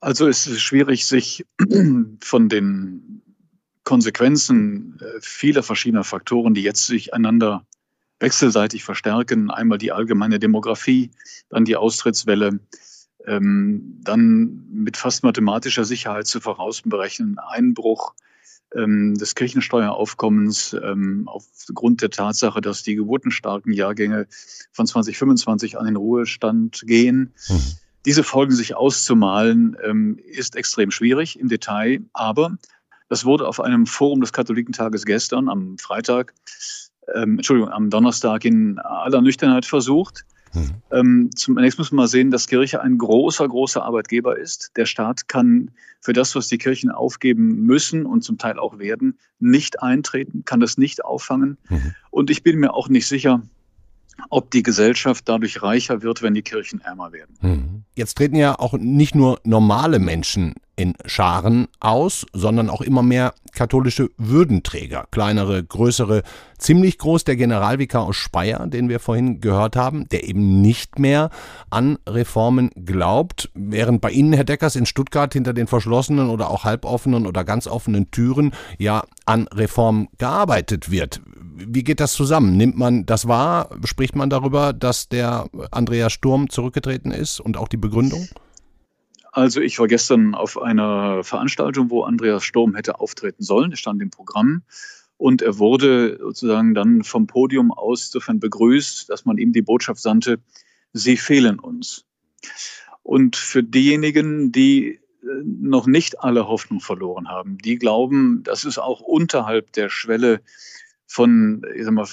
Also 0.00 0.28
es 0.28 0.46
ist 0.46 0.60
schwierig, 0.60 1.06
sich 1.06 1.44
von 2.20 2.48
den 2.48 3.22
Konsequenzen 3.84 4.98
äh, 5.00 5.20
vieler 5.20 5.62
verschiedener 5.62 6.04
Faktoren, 6.04 6.54
die 6.54 6.62
jetzt 6.62 6.86
sich 6.86 7.12
einander 7.14 7.66
wechselseitig 8.20 8.84
verstärken, 8.84 9.50
einmal 9.50 9.78
die 9.78 9.90
allgemeine 9.90 10.38
Demografie, 10.38 11.10
dann 11.48 11.64
die 11.64 11.76
Austrittswelle, 11.76 12.60
ähm, 13.26 13.98
dann 14.02 14.66
mit 14.70 14.96
fast 14.96 15.22
mathematischer 15.22 15.84
Sicherheit 15.84 16.26
zu 16.26 16.40
vorausberechnen, 16.40 17.38
Einbruch 17.38 18.14
ähm, 18.74 19.14
des 19.14 19.34
Kirchensteueraufkommens 19.34 20.76
ähm, 20.82 21.24
aufgrund 21.26 22.02
der 22.02 22.10
Tatsache, 22.10 22.60
dass 22.60 22.82
die 22.82 22.94
geburtenstarken 22.94 23.72
Jahrgänge 23.72 24.26
von 24.72 24.86
2025 24.86 25.78
an 25.78 25.86
den 25.86 25.96
Ruhestand 25.96 26.82
gehen. 26.86 27.32
Mhm. 27.48 27.60
Diese 28.04 28.24
Folgen 28.24 28.52
sich 28.52 28.74
auszumalen, 28.74 29.76
ähm, 29.84 30.18
ist 30.24 30.56
extrem 30.56 30.90
schwierig 30.90 31.38
im 31.38 31.48
Detail, 31.48 32.00
aber 32.12 32.56
das 33.08 33.24
wurde 33.24 33.46
auf 33.46 33.60
einem 33.60 33.86
Forum 33.86 34.20
des 34.20 34.32
Katholikentages 34.32 35.04
gestern 35.04 35.48
am 35.48 35.78
Freitag, 35.78 36.34
ähm, 37.14 37.36
Entschuldigung, 37.36 37.70
am 37.70 37.90
Donnerstag 37.90 38.44
in 38.44 38.78
aller 38.78 39.20
Nüchternheit 39.20 39.66
versucht. 39.66 40.24
Mhm. 40.54 40.70
Ähm, 40.90 41.30
zunächst 41.34 41.78
muss 41.78 41.90
man 41.92 41.96
mal 41.96 42.08
sehen, 42.08 42.30
dass 42.30 42.46
Kirche 42.46 42.80
ein 42.80 42.98
großer, 42.98 43.48
großer 43.48 43.82
Arbeitgeber 43.82 44.38
ist. 44.38 44.72
Der 44.76 44.86
Staat 44.86 45.28
kann 45.28 45.70
für 46.00 46.12
das, 46.12 46.34
was 46.34 46.48
die 46.48 46.58
Kirchen 46.58 46.90
aufgeben 46.90 47.64
müssen 47.64 48.06
und 48.06 48.22
zum 48.22 48.38
Teil 48.38 48.58
auch 48.58 48.78
werden, 48.78 49.18
nicht 49.38 49.82
eintreten, 49.82 50.44
kann 50.44 50.60
das 50.60 50.76
nicht 50.76 51.04
auffangen. 51.04 51.58
Mhm. 51.68 51.94
Und 52.10 52.30
ich 52.30 52.42
bin 52.42 52.58
mir 52.58 52.74
auch 52.74 52.88
nicht 52.88 53.06
sicher, 53.06 53.42
ob 54.30 54.50
die 54.50 54.62
Gesellschaft 54.62 55.28
dadurch 55.28 55.62
reicher 55.62 56.02
wird, 56.02 56.22
wenn 56.22 56.34
die 56.34 56.42
Kirchen 56.42 56.80
ärmer 56.80 57.12
werden. 57.12 57.36
Mhm. 57.40 57.84
Jetzt 57.94 58.16
treten 58.16 58.36
ja 58.36 58.58
auch 58.58 58.74
nicht 58.74 59.14
nur 59.14 59.40
normale 59.44 59.98
Menschen 59.98 60.54
in 60.76 60.94
Scharen 61.04 61.68
aus, 61.80 62.26
sondern 62.32 62.70
auch 62.70 62.80
immer 62.80 63.02
mehr 63.02 63.34
katholische 63.52 64.08
Würdenträger, 64.16 65.06
kleinere, 65.10 65.62
größere, 65.62 66.22
ziemlich 66.58 66.96
groß 66.96 67.24
der 67.24 67.36
Generalvikar 67.36 68.02
aus 68.02 68.16
Speyer, 68.16 68.66
den 68.66 68.88
wir 68.88 68.98
vorhin 68.98 69.40
gehört 69.40 69.76
haben, 69.76 70.08
der 70.08 70.26
eben 70.26 70.62
nicht 70.62 70.98
mehr 70.98 71.28
an 71.68 71.98
Reformen 72.08 72.70
glaubt, 72.74 73.50
während 73.54 74.00
bei 74.00 74.10
Ihnen, 74.10 74.32
Herr 74.32 74.44
Deckers, 74.44 74.74
in 74.74 74.86
Stuttgart 74.86 75.32
hinter 75.34 75.52
den 75.52 75.66
verschlossenen 75.66 76.30
oder 76.30 76.50
auch 76.50 76.64
halboffenen 76.64 77.26
oder 77.26 77.44
ganz 77.44 77.66
offenen 77.66 78.10
Türen 78.10 78.52
ja 78.78 79.04
an 79.26 79.48
Reformen 79.48 80.08
gearbeitet 80.16 80.90
wird. 80.90 81.20
Wie 81.54 81.84
geht 81.84 82.00
das 82.00 82.12
zusammen? 82.12 82.56
Nimmt 82.56 82.76
man 82.76 83.06
das 83.06 83.28
wahr? 83.28 83.70
Spricht 83.84 84.16
man 84.16 84.30
darüber, 84.30 84.72
dass 84.72 85.08
der 85.08 85.48
Andreas 85.70 86.12
Sturm 86.12 86.48
zurückgetreten 86.48 87.10
ist 87.10 87.40
und 87.40 87.56
auch 87.56 87.68
die 87.68 87.76
Begründung? 87.76 88.28
Also 89.32 89.60
ich 89.60 89.78
war 89.78 89.88
gestern 89.88 90.34
auf 90.34 90.60
einer 90.60 91.24
Veranstaltung, 91.24 91.90
wo 91.90 92.02
Andreas 92.02 92.44
Sturm 92.44 92.74
hätte 92.74 93.00
auftreten 93.00 93.42
sollen. 93.42 93.70
Er 93.70 93.76
stand 93.76 94.02
im 94.02 94.10
Programm. 94.10 94.62
Und 95.16 95.40
er 95.40 95.58
wurde 95.58 96.18
sozusagen 96.20 96.74
dann 96.74 97.04
vom 97.04 97.28
Podium 97.28 97.70
aus 97.70 98.06
insofern 98.06 98.40
begrüßt, 98.40 99.08
dass 99.08 99.24
man 99.24 99.38
ihm 99.38 99.52
die 99.52 99.62
Botschaft 99.62 100.00
sandte, 100.00 100.40
Sie 100.92 101.16
fehlen 101.16 101.58
uns. 101.58 102.04
Und 103.02 103.36
für 103.36 103.62
diejenigen, 103.62 104.52
die 104.52 105.00
äh, 105.22 105.26
noch 105.44 105.86
nicht 105.86 106.20
alle 106.20 106.48
Hoffnung 106.48 106.80
verloren 106.80 107.28
haben, 107.28 107.56
die 107.58 107.76
glauben, 107.76 108.42
dass 108.42 108.64
es 108.64 108.78
auch 108.78 109.00
unterhalb 109.00 109.72
der 109.72 109.88
Schwelle 109.88 110.42
von 111.12 111.62
ich 111.74 111.84
sag 111.84 111.92
mal, 111.92 112.08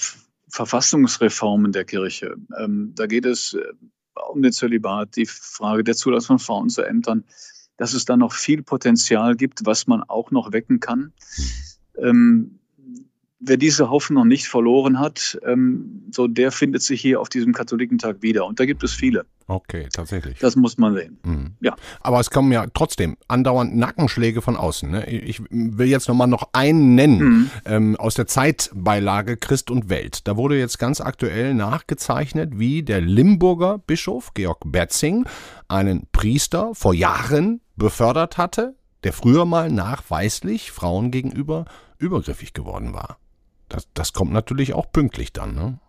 Verfassungsreformen 0.50 1.72
der 1.72 1.86
Kirche, 1.86 2.36
ähm, 2.60 2.94
da 2.96 3.08
geht 3.08 3.26
es 3.26 3.54
äh, 3.54 3.64
um 4.30 4.42
den 4.42 4.52
Zölibat, 4.52 5.16
die 5.16 5.26
Frage 5.26 5.84
der 5.84 5.96
Zulassung 5.96 6.38
von 6.38 6.46
Frauen 6.46 6.70
zu 6.70 6.84
Ämtern, 6.84 7.24
dass 7.78 7.94
es 7.94 8.04
da 8.04 8.18
noch 8.18 8.34
viel 8.34 8.62
Potenzial 8.62 9.36
gibt, 9.36 9.66
was 9.66 9.88
man 9.88 10.04
auch 10.04 10.32
noch 10.32 10.52
wecken 10.52 10.82
kann. 10.82 11.14
Ähm, 11.98 12.59
wer 13.40 13.58
diese 13.58 13.90
Hoffnung 13.90 14.28
nicht 14.28 14.48
verloren 14.48 15.00
hat, 15.00 15.40
ähm, 15.46 16.04
so 16.12 16.28
der 16.28 16.52
findet 16.52 16.82
sich 16.82 17.02
hier 17.02 17.22
auf 17.22 17.30
diesem 17.30 17.54
Katholikentag 17.54 18.22
wieder. 18.22 18.46
Und 18.46 18.60
da 18.60 18.66
gibt 18.66 18.84
es 18.84 18.94
viele. 18.94 19.26
Okay, 19.48 19.88
tatsächlich. 19.92 20.38
Das 20.40 20.56
muss 20.56 20.78
man 20.78 20.94
sehen. 20.94 21.18
Mhm. 21.24 21.54
Ja. 21.62 21.76
Aber 22.02 22.20
es 22.20 22.30
kommen 22.30 22.52
ja 22.52 22.68
trotzdem 22.74 23.18
andauernd 23.28 23.76
Nackenschläge 23.76 24.42
von 24.42 24.56
außen. 24.56 24.92
Ne? 24.92 25.10
Ich 25.10 25.42
will 25.50 25.88
jetzt 25.88 26.08
nochmal 26.08 26.28
noch 26.28 26.50
einen 26.54 26.96
nennen 26.96 27.20
mhm. 27.20 27.52
ähm, 27.66 27.96
aus 27.96 28.14
der 28.14 28.28
Zeitbeilage 28.28 29.38
Christ 29.38 29.72
und 29.72 29.90
Welt. 29.90 30.28
Da 30.28 30.38
wurde 30.38 30.60
jetzt 30.60 30.78
ganz 30.78 31.02
aktuell 31.02 31.54
nachgezeichnet, 31.54 32.60
wie 32.60 32.84
der 32.84 33.02
Limburger 33.02 33.80
Bischof 33.80 34.34
Georg 34.34 34.60
Betzing 34.66 35.26
einen 35.68 36.08
Priester 36.12 36.76
vor 36.76 36.94
Jahren 36.94 37.62
befördert 37.76 38.38
hatte, 38.38 38.76
der 39.04 39.14
früher 39.14 39.46
mal 39.46 39.72
nachweislich 39.72 40.72
Frauen 40.72 41.10
gegenüber 41.10 41.66
übergriffig 41.98 42.54
geworden 42.54 42.94
war. 42.94 43.18
Das, 43.70 43.88
das 43.94 44.14
kommt 44.14 44.34
natürlich 44.34 44.74
auch 44.74 44.92
pünktlich 44.92 45.32
dann. 45.32 45.56
Ne? 45.56 45.80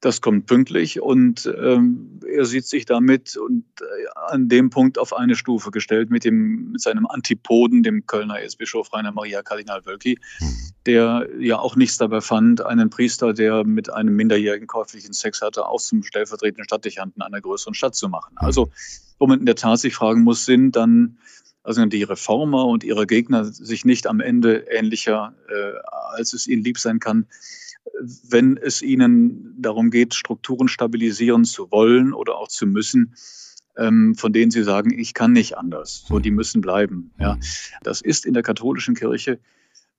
Das 0.00 0.22
kommt 0.22 0.46
pünktlich 0.46 1.00
und 1.02 1.52
ähm, 1.62 2.20
er 2.26 2.46
sieht 2.46 2.66
sich 2.66 2.86
damit 2.86 3.36
und 3.36 3.64
äh, 3.80 3.84
an 4.32 4.48
dem 4.48 4.70
Punkt 4.70 4.98
auf 4.98 5.14
eine 5.14 5.36
Stufe 5.36 5.70
gestellt 5.70 6.10
mit, 6.10 6.24
dem, 6.24 6.72
mit 6.72 6.80
seinem 6.80 7.06
Antipoden, 7.06 7.82
dem 7.82 8.06
Kölner 8.06 8.40
Erzbischof 8.40 8.92
Rainer 8.94 9.12
Maria 9.12 9.42
Kardinal 9.42 9.84
Wölki, 9.84 10.18
mhm. 10.40 10.56
der 10.86 11.28
ja 11.38 11.58
auch 11.58 11.76
nichts 11.76 11.98
dabei 11.98 12.22
fand, 12.22 12.64
einen 12.64 12.88
Priester, 12.88 13.34
der 13.34 13.64
mit 13.64 13.92
einem 13.92 14.16
minderjährigen 14.16 14.66
käuflichen 14.66 15.12
Sex 15.12 15.42
hatte, 15.42 15.66
auch 15.66 15.80
zum 15.80 16.02
stellvertretenden 16.02 16.64
Stadtdechanten 16.64 17.20
einer 17.20 17.42
größeren 17.42 17.74
Stadt 17.74 17.94
zu 17.94 18.08
machen. 18.08 18.32
Mhm. 18.40 18.46
Also, 18.46 18.70
wo 19.18 19.26
man 19.26 19.40
in 19.40 19.46
der 19.46 19.56
Tat 19.56 19.80
sich 19.80 19.94
fragen 19.94 20.22
muss, 20.22 20.46
sind 20.46 20.76
dann 20.76 21.18
also 21.62 21.84
die 21.86 22.02
Reformer 22.02 22.66
und 22.66 22.84
ihre 22.84 23.06
Gegner 23.06 23.44
sich 23.44 23.84
nicht 23.84 24.06
am 24.06 24.20
Ende 24.20 24.66
ähnlicher, 24.70 25.34
äh, 25.48 25.78
als 26.14 26.32
es 26.32 26.46
ihnen 26.46 26.62
lieb 26.62 26.78
sein 26.78 27.00
kann, 27.00 27.26
wenn 28.28 28.56
es 28.56 28.82
ihnen 28.82 29.54
darum 29.58 29.90
geht, 29.90 30.14
Strukturen 30.14 30.68
stabilisieren 30.68 31.44
zu 31.44 31.70
wollen 31.70 32.12
oder 32.12 32.36
auch 32.36 32.48
zu 32.48 32.66
müssen, 32.66 33.14
ähm, 33.76 34.14
von 34.14 34.32
denen 34.32 34.50
sie 34.50 34.62
sagen, 34.62 34.98
ich 34.98 35.14
kann 35.14 35.32
nicht 35.32 35.56
anders. 35.56 36.04
So, 36.08 36.18
die 36.18 36.30
müssen 36.30 36.60
bleiben. 36.60 37.12
Ja. 37.18 37.38
Das 37.82 38.00
ist 38.00 38.26
in 38.26 38.34
der 38.34 38.42
katholischen 38.42 38.94
Kirche 38.94 39.38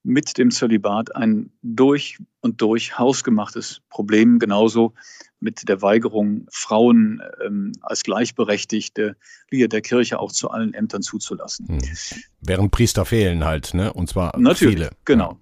mit 0.04 0.36
dem 0.38 0.50
Zölibat 0.50 1.14
ein 1.14 1.50
durch 1.62 2.18
und 2.40 2.60
durch 2.60 2.98
hausgemachtes 2.98 3.80
Problem, 3.88 4.38
genauso 4.38 4.94
mit 5.40 5.68
der 5.68 5.82
Weigerung, 5.82 6.46
Frauen 6.50 7.20
ähm, 7.44 7.72
als 7.82 8.02
gleichberechtigte 8.02 9.16
Glieder 9.48 9.68
der 9.68 9.80
Kirche 9.80 10.18
auch 10.18 10.32
zu 10.32 10.50
allen 10.50 10.74
Ämtern 10.74 11.02
zuzulassen. 11.02 11.68
Hm. 11.68 11.78
Während 12.40 12.70
Priester 12.70 13.04
fehlen 13.04 13.44
halt, 13.44 13.74
ne? 13.74 13.92
Und 13.92 14.08
zwar 14.08 14.38
Natürlich, 14.38 14.74
viele. 14.74 14.90
Genau. 15.04 15.38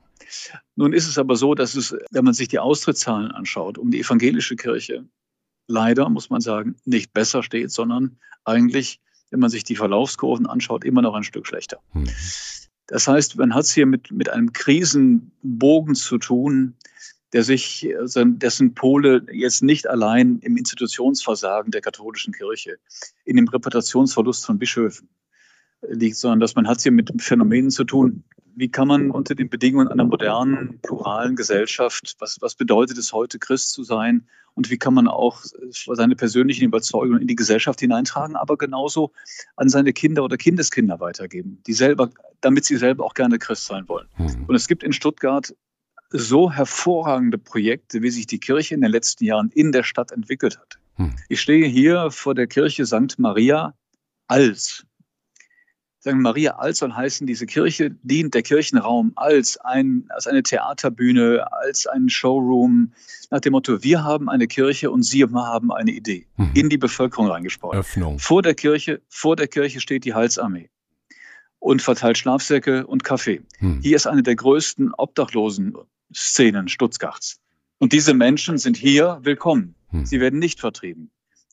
Nun 0.77 0.93
ist 0.93 1.09
es 1.09 1.19
aber 1.19 1.37
so, 1.37 1.55
dass 1.55 1.75
es, 1.75 1.95
wenn 2.11 2.25
man 2.25 2.35
sich 2.35 2.49
die 2.49 2.59
Austrittszahlen 2.59 3.31
anschaut, 3.33 3.79
um 3.79 3.91
die 3.91 4.01
evangelische 4.01 4.57
Kirche 4.57 5.05
leider, 5.67 6.09
muss 6.09 6.31
man 6.31 6.41
sagen, 6.41 6.77
nicht 6.85 7.13
besser 7.13 7.43
steht, 7.43 7.71
sondern 7.71 8.19
eigentlich, 8.45 9.01
wenn 9.31 9.41
man 9.41 9.51
sich 9.51 9.65
die 9.65 9.77
Verlaufskurven 9.77 10.47
anschaut, 10.47 10.85
immer 10.85 11.03
noch 11.03 11.15
ein 11.15 11.25
Stück 11.25 11.47
schlechter. 11.47 11.79
Hm. 11.93 12.09
Das 12.91 13.07
heißt, 13.07 13.37
man 13.37 13.55
hat 13.55 13.63
es 13.63 13.73
hier 13.73 13.87
mit, 13.87 14.11
mit 14.11 14.31
einem 14.31 14.53
Krisenbogen 14.53 15.95
zu 15.95 16.19
tun, 16.19 16.75
der 17.33 17.45
sich, 17.45 17.89
dessen 18.05 18.75
Pole 18.75 19.25
jetzt 19.33 19.63
nicht 19.63 19.89
allein 19.89 20.41
im 20.41 20.57
Institutionsversagen 20.57 21.71
der 21.71 21.83
katholischen 21.83 22.35
Kirche, 22.35 22.79
in 23.25 23.37
dem 23.37 23.47
Reputationsverlust 23.47 24.45
von 24.45 24.59
Bischöfen 24.59 25.09
liegt, 25.89 26.17
sondern 26.17 26.41
dass 26.41 26.57
man 26.57 26.67
hat 26.67 26.79
es 26.79 26.83
hier 26.83 26.93
mit 26.93 27.13
Phänomenen 27.23 27.71
zu 27.71 27.85
tun. 27.85 28.25
Wie 28.61 28.71
kann 28.71 28.89
man 28.89 29.11
unter 29.11 29.35
den 29.35 29.49
Bedingungen 29.49 29.89
einer 29.89 30.05
modernen, 30.05 30.81
pluralen 30.83 31.35
Gesellschaft, 31.35 32.15
was, 32.19 32.43
was 32.43 32.55
bedeutet 32.55 32.99
es 32.99 33.11
heute, 33.15 33.39
Christ 33.39 33.73
zu 33.73 33.85
sein? 33.85 34.29
Und 34.53 34.71
wie 34.71 34.77
kann 34.77 34.93
man 34.93 35.09
auch 35.09 35.41
seine 35.43 36.15
persönlichen 36.15 36.67
Überzeugungen 36.67 37.23
in 37.23 37.27
die 37.27 37.37
Gesellschaft 37.37 37.81
hineintragen, 37.81 38.37
aber 38.37 38.59
genauso 38.59 39.13
an 39.57 39.71
seine 39.71 39.95
Kinder 39.95 40.25
oder 40.25 40.37
Kindeskinder 40.37 41.01
weitergeben, 41.01 41.63
die 41.67 41.73
selber, 41.73 42.11
damit 42.43 42.67
sie 42.67 42.77
selber 42.77 43.07
auch 43.07 43.15
gerne 43.15 43.39
Christ 43.39 43.65
sein 43.65 43.89
wollen. 43.89 44.09
Mhm. 44.19 44.45
Und 44.47 44.55
es 44.55 44.69
gibt 44.69 44.83
in 44.83 44.93
Stuttgart 44.93 45.55
so 46.11 46.53
hervorragende 46.53 47.39
Projekte, 47.39 48.03
wie 48.03 48.11
sich 48.11 48.27
die 48.27 48.41
Kirche 48.41 48.75
in 48.75 48.83
den 48.83 48.91
letzten 48.91 49.25
Jahren 49.25 49.49
in 49.55 49.73
der 49.73 49.85
Stadt 49.85 50.13
entwickelt 50.13 50.59
hat. 50.59 50.79
Hm. 50.97 51.15
Ich 51.31 51.41
stehe 51.41 51.67
hier 51.67 52.11
vor 52.11 52.35
der 52.35 52.47
Kirche 52.47 52.85
St. 52.85 53.19
Maria 53.19 53.73
als. 54.27 54.85
St. 56.01 56.15
Maria 56.15 56.53
als 56.53 56.79
soll 56.79 56.95
heißen, 56.95 57.27
diese 57.27 57.45
Kirche 57.45 57.91
dient 58.03 58.33
der 58.33 58.43
Kirchenraum 58.43 59.13
als, 59.17 59.59
ein, 59.59 60.07
als 60.09 60.27
eine 60.27 60.43
Theaterbühne, 60.43 61.47
als 61.53 61.87
ein 61.87 62.09
Showroom, 62.09 62.93
nach 63.31 63.41
dem 63.41 63.53
Motto, 63.53 63.83
wir 63.83 64.03
haben 64.03 64.31
eine 64.31 64.47
Kirche 64.47 64.91
und 64.91 65.03
Sie 65.03 65.23
haben 65.23 65.71
eine 65.71 65.91
Idee, 65.91 66.27
hm. 66.37 66.53
in 66.55 66.71
die 66.71 66.79
Bevölkerung 66.79 67.29
reingesprochen. 67.29 67.79
Öffnung. 67.79 68.19
Vor 68.19 68.41
der 68.41 68.55
Kirche, 68.55 69.03
vor 69.09 69.37
der 69.37 69.47
Kirche 69.47 69.81
steht 69.81 70.05
die 70.05 70.15
Heilsarmee 70.15 70.71
und 71.59 71.83
verteilt 71.83 72.17
Schlafsäcke 72.17 72.87
und 72.87 73.05
Kaffee. 73.05 73.43
Hm. 73.59 73.81
Hier 73.83 73.97
ist 73.97 74.07
eine 74.07 74.23
der 74.23 74.37
größten 74.37 74.95
Obdachlosen 74.97 75.75
Szenen 76.15 76.69
Stuttgarts. 76.69 77.41
Und 77.79 77.93
diese 77.93 78.15
Menschen 78.15 78.57
sind 78.57 78.77
hier 78.79 79.19
willkommen. 79.23 79.75
Hm. 79.91 80.07
Sie 80.07 80.19
werden 80.19 80.39
nicht 80.39 80.61
vertrieben. 80.61 81.11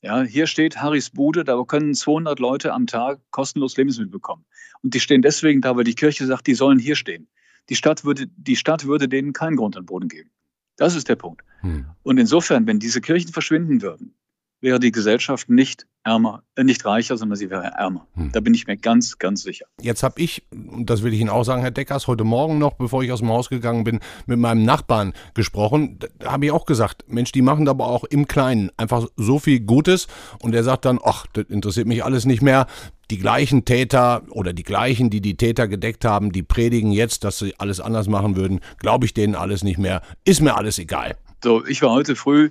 Ja, 0.07 0.21
hier 0.21 0.47
steht 0.47 0.77
Harrys 0.77 1.09
Bude, 1.09 1.43
da 1.43 1.61
können 1.67 1.93
200 1.93 2.39
Leute 2.39 2.71
am 2.71 2.87
Tag 2.87 3.19
kostenlos 3.29 3.75
Lebensmittel 3.75 4.09
bekommen. 4.09 4.45
Und 4.81 4.93
die 4.93 5.01
stehen 5.01 5.21
deswegen 5.21 5.59
da, 5.59 5.75
weil 5.75 5.83
die 5.83 5.95
Kirche 5.95 6.25
sagt, 6.25 6.47
die 6.47 6.53
sollen 6.53 6.79
hier 6.79 6.95
stehen. 6.95 7.27
Die 7.67 7.75
Stadt 7.75 8.05
würde, 8.05 8.27
die 8.37 8.55
Stadt 8.55 8.85
würde 8.85 9.09
denen 9.09 9.33
keinen 9.33 9.57
Grund 9.57 9.75
an 9.75 9.85
Boden 9.85 10.07
geben. 10.07 10.29
Das 10.77 10.95
ist 10.95 11.09
der 11.09 11.17
Punkt. 11.17 11.41
Hm. 11.59 11.87
Und 12.03 12.19
insofern, 12.19 12.65
wenn 12.67 12.79
diese 12.79 13.01
Kirchen 13.01 13.33
verschwinden 13.33 13.81
würden, 13.81 14.15
wäre 14.61 14.79
die 14.79 14.91
Gesellschaft 14.91 15.49
nicht 15.49 15.85
ärmer, 16.03 16.43
äh, 16.55 16.63
nicht 16.63 16.85
reicher, 16.85 17.17
sondern 17.17 17.37
sie 17.37 17.49
wäre 17.49 17.65
ärmer. 17.65 18.07
Hm. 18.15 18.31
Da 18.31 18.39
bin 18.39 18.53
ich 18.53 18.65
mir 18.65 18.77
ganz, 18.77 19.19
ganz 19.19 19.43
sicher. 19.43 19.65
Jetzt 19.81 20.03
habe 20.03 20.21
ich, 20.21 20.43
und 20.51 20.89
das 20.89 21.03
will 21.03 21.13
ich 21.13 21.19
Ihnen 21.19 21.29
auch 21.29 21.43
sagen, 21.43 21.61
Herr 21.61 21.71
Deckers, 21.71 22.07
heute 22.07 22.23
Morgen 22.23 22.57
noch, 22.57 22.73
bevor 22.73 23.03
ich 23.03 23.11
aus 23.11 23.19
dem 23.19 23.29
Haus 23.29 23.49
gegangen 23.49 23.83
bin, 23.83 23.99
mit 24.25 24.39
meinem 24.39 24.63
Nachbarn 24.63 25.13
gesprochen. 25.33 25.99
Da 26.19 26.31
habe 26.31 26.45
ich 26.45 26.51
auch 26.51 26.65
gesagt, 26.65 27.05
Mensch, 27.07 27.31
die 27.31 27.41
machen 27.41 27.67
aber 27.67 27.87
auch 27.87 28.03
im 28.05 28.27
Kleinen 28.27 28.71
einfach 28.77 29.07
so 29.15 29.37
viel 29.37 29.59
Gutes. 29.59 30.07
Und 30.39 30.55
er 30.55 30.63
sagt 30.63 30.85
dann, 30.85 30.99
ach, 31.03 31.27
das 31.33 31.45
interessiert 31.49 31.87
mich 31.87 32.03
alles 32.03 32.25
nicht 32.25 32.41
mehr. 32.41 32.67
Die 33.11 33.17
gleichen 33.17 33.65
Täter 33.65 34.23
oder 34.29 34.53
die 34.53 34.63
gleichen, 34.63 35.09
die 35.09 35.21
die 35.21 35.37
Täter 35.37 35.67
gedeckt 35.67 36.03
haben, 36.03 36.31
die 36.31 36.43
predigen 36.43 36.91
jetzt, 36.91 37.23
dass 37.23 37.39
sie 37.39 37.53
alles 37.57 37.79
anders 37.79 38.07
machen 38.07 38.35
würden. 38.35 38.59
Glaube 38.79 39.05
ich 39.05 39.13
denen 39.13 39.35
alles 39.35 39.63
nicht 39.63 39.77
mehr. 39.77 40.01
Ist 40.25 40.41
mir 40.41 40.55
alles 40.55 40.79
egal. 40.79 41.17
So, 41.43 41.65
ich 41.65 41.81
war 41.81 41.91
heute 41.91 42.15
früh 42.15 42.49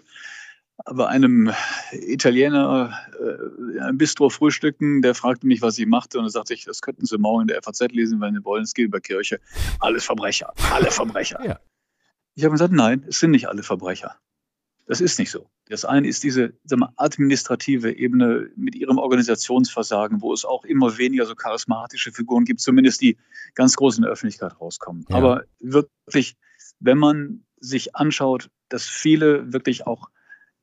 bei 0.85 1.07
einem 1.07 1.53
Italiener 1.93 2.93
äh, 3.19 3.81
ein 3.81 3.99
Bistro 3.99 4.29
frühstücken, 4.29 5.03
der 5.03 5.15
fragte 5.15 5.47
mich, 5.47 5.63
was 5.63 5.79
ich 5.79 5.87
machte, 5.87 6.19
und 6.19 6.25
dann 6.25 6.31
sagte 6.31 6.55
ich, 6.55 6.65
das 6.65 6.83
könnten 6.83 7.07
Sie 7.07 7.19
morgen 7.19 7.43
in 7.43 7.49
der 7.49 7.63
FAZ 7.63 7.81
lesen, 7.91 8.21
wenn 8.21 8.35
Sie 8.35 8.45
wollen, 8.45 8.65
es 8.65 8.75
geht 8.75 8.87
über 8.87 9.01
Kirche. 9.01 9.41
Alles 9.81 10.05
Verbrecher, 10.05 10.53
alle 10.73 10.91
Verbrecher. 10.91 11.45
Ja. 11.45 11.59
Ich 12.35 12.45
habe 12.45 12.53
gesagt, 12.53 12.73
nein, 12.73 13.05
es 13.09 13.19
sind 13.19 13.31
nicht 13.31 13.49
alle 13.49 13.63
Verbrecher. 13.63 14.17
Das 14.87 15.01
ist 15.01 15.19
nicht 15.19 15.31
so. 15.31 15.51
Das 15.69 15.85
eine 15.85 16.07
ist 16.07 16.23
diese 16.23 16.53
mal, 16.71 16.93
administrative 16.97 17.93
Ebene 17.93 18.51
mit 18.55 18.77
ihrem 18.77 18.99
Organisationsversagen, 18.99 20.23
wo 20.23 20.33
es 20.33 20.45
auch 20.45 20.65
immer 20.65 20.97
weniger 20.97 21.27
so 21.27 21.35
charismatische 21.35 22.13
Figuren 22.13 22.45
gibt, 22.45 22.61
zumindest 22.61 23.01
die 23.01 23.17
ganz 23.55 23.75
groß 23.75 23.97
in 23.97 24.03
der 24.03 24.13
Öffentlichkeit 24.13 24.61
rauskommen. 24.61 25.05
Ja. 25.09 25.17
Aber 25.17 25.45
wirklich, 25.59 26.37
wenn 26.79 26.99
man 26.99 27.45
sich 27.59 27.97
anschaut, 27.97 28.51
dass 28.69 28.87
viele 28.87 29.53
wirklich 29.53 29.87
auch 29.87 30.11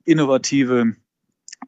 innovative, 0.06 0.96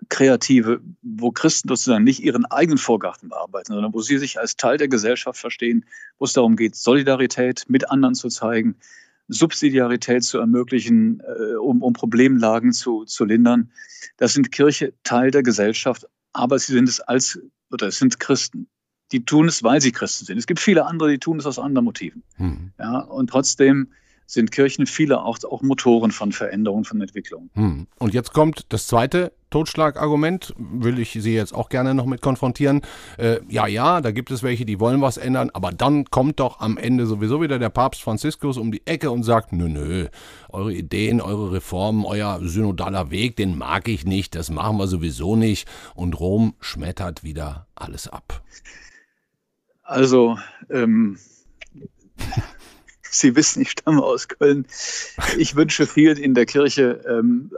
kreative, 0.09 0.81
wo 1.01 1.31
Christen 1.31 1.69
sozusagen 1.69 2.03
nicht 2.03 2.21
ihren 2.21 2.45
eigenen 2.45 2.77
Vorgarten 2.77 3.29
bearbeiten, 3.29 3.73
sondern 3.73 3.93
wo 3.93 4.01
sie 4.01 4.17
sich 4.17 4.39
als 4.39 4.55
Teil 4.55 4.77
der 4.77 4.87
Gesellschaft 4.87 5.39
verstehen, 5.39 5.85
wo 6.19 6.25
es 6.25 6.33
darum 6.33 6.55
geht, 6.55 6.75
Solidarität 6.75 7.65
mit 7.67 7.89
anderen 7.89 8.15
zu 8.15 8.29
zeigen, 8.29 8.75
Subsidiarität 9.27 10.23
zu 10.23 10.37
ermöglichen, 10.37 11.21
äh, 11.21 11.55
um, 11.55 11.81
um 11.81 11.93
Problemlagen 11.93 12.73
zu, 12.73 13.05
zu 13.05 13.25
lindern. 13.25 13.71
Das 14.17 14.33
sind 14.33 14.51
Kirche 14.51 14.93
Teil 15.03 15.31
der 15.31 15.43
Gesellschaft, 15.43 16.07
aber 16.33 16.59
sie 16.59 16.73
sind 16.73 16.87
es 16.89 16.99
als, 16.99 17.39
oder 17.71 17.87
es 17.87 17.97
sind 17.97 18.19
Christen. 18.19 18.67
Die 19.11 19.23
tun 19.23 19.47
es, 19.47 19.63
weil 19.63 19.81
sie 19.81 19.91
Christen 19.91 20.25
sind. 20.25 20.37
Es 20.37 20.47
gibt 20.47 20.59
viele 20.59 20.85
andere, 20.85 21.11
die 21.11 21.19
tun 21.19 21.39
es 21.39 21.45
aus 21.45 21.59
anderen 21.59 21.85
Motiven. 21.85 22.23
Mhm. 22.37 22.71
Ja, 22.79 22.99
und 22.99 23.29
trotzdem 23.29 23.91
sind 24.25 24.51
Kirchen 24.51 24.85
viele 24.85 25.21
auch, 25.21 25.37
Motoren 25.61 26.11
von 26.11 26.31
Veränderungen, 26.31 26.85
von 26.85 27.01
Entwicklung. 27.01 27.49
Hm. 27.53 27.87
Und 27.99 28.13
jetzt 28.13 28.33
kommt 28.33 28.65
das 28.69 28.87
zweite 28.87 29.31
Totschlagargument, 29.51 30.53
will 30.57 30.99
ich 30.99 31.13
Sie 31.13 31.33
jetzt 31.33 31.53
auch 31.53 31.69
gerne 31.69 31.93
noch 31.93 32.05
mit 32.05 32.21
konfrontieren. 32.21 32.81
Äh, 33.17 33.39
ja, 33.47 33.67
ja, 33.67 34.01
da 34.01 34.11
gibt 34.11 34.31
es 34.31 34.43
welche, 34.43 34.65
die 34.65 34.79
wollen 34.79 35.01
was 35.01 35.17
ändern, 35.17 35.49
aber 35.53 35.71
dann 35.71 36.05
kommt 36.05 36.39
doch 36.39 36.59
am 36.59 36.77
Ende 36.77 37.05
sowieso 37.05 37.41
wieder 37.41 37.59
der 37.59 37.69
Papst 37.69 38.01
Franziskus 38.01 38.57
um 38.57 38.71
die 38.71 38.85
Ecke 38.85 39.11
und 39.11 39.23
sagt, 39.23 39.53
nö, 39.53 39.69
nö, 39.69 40.07
eure 40.49 40.73
Ideen, 40.73 41.21
eure 41.21 41.53
Reformen, 41.53 42.03
euer 42.03 42.39
synodaler 42.43 43.11
Weg, 43.11 43.37
den 43.37 43.57
mag 43.57 43.87
ich 43.87 44.05
nicht, 44.05 44.35
das 44.35 44.49
machen 44.49 44.77
wir 44.77 44.87
sowieso 44.87 45.35
nicht. 45.35 45.69
Und 45.93 46.19
Rom 46.19 46.55
schmettert 46.59 47.23
wieder 47.23 47.67
alles 47.75 48.07
ab. 48.07 48.43
Also, 49.83 50.37
ähm, 50.69 51.17
Sie 53.19 53.35
wissen, 53.35 53.61
ich 53.61 53.71
stamme 53.71 54.03
aus 54.03 54.27
Köln. 54.27 54.67
Ich 55.37 55.55
wünsche 55.55 55.87
viel 55.87 56.17
in 56.17 56.33
der 56.33 56.45
Kirche 56.45 57.01
ähm, 57.07 57.51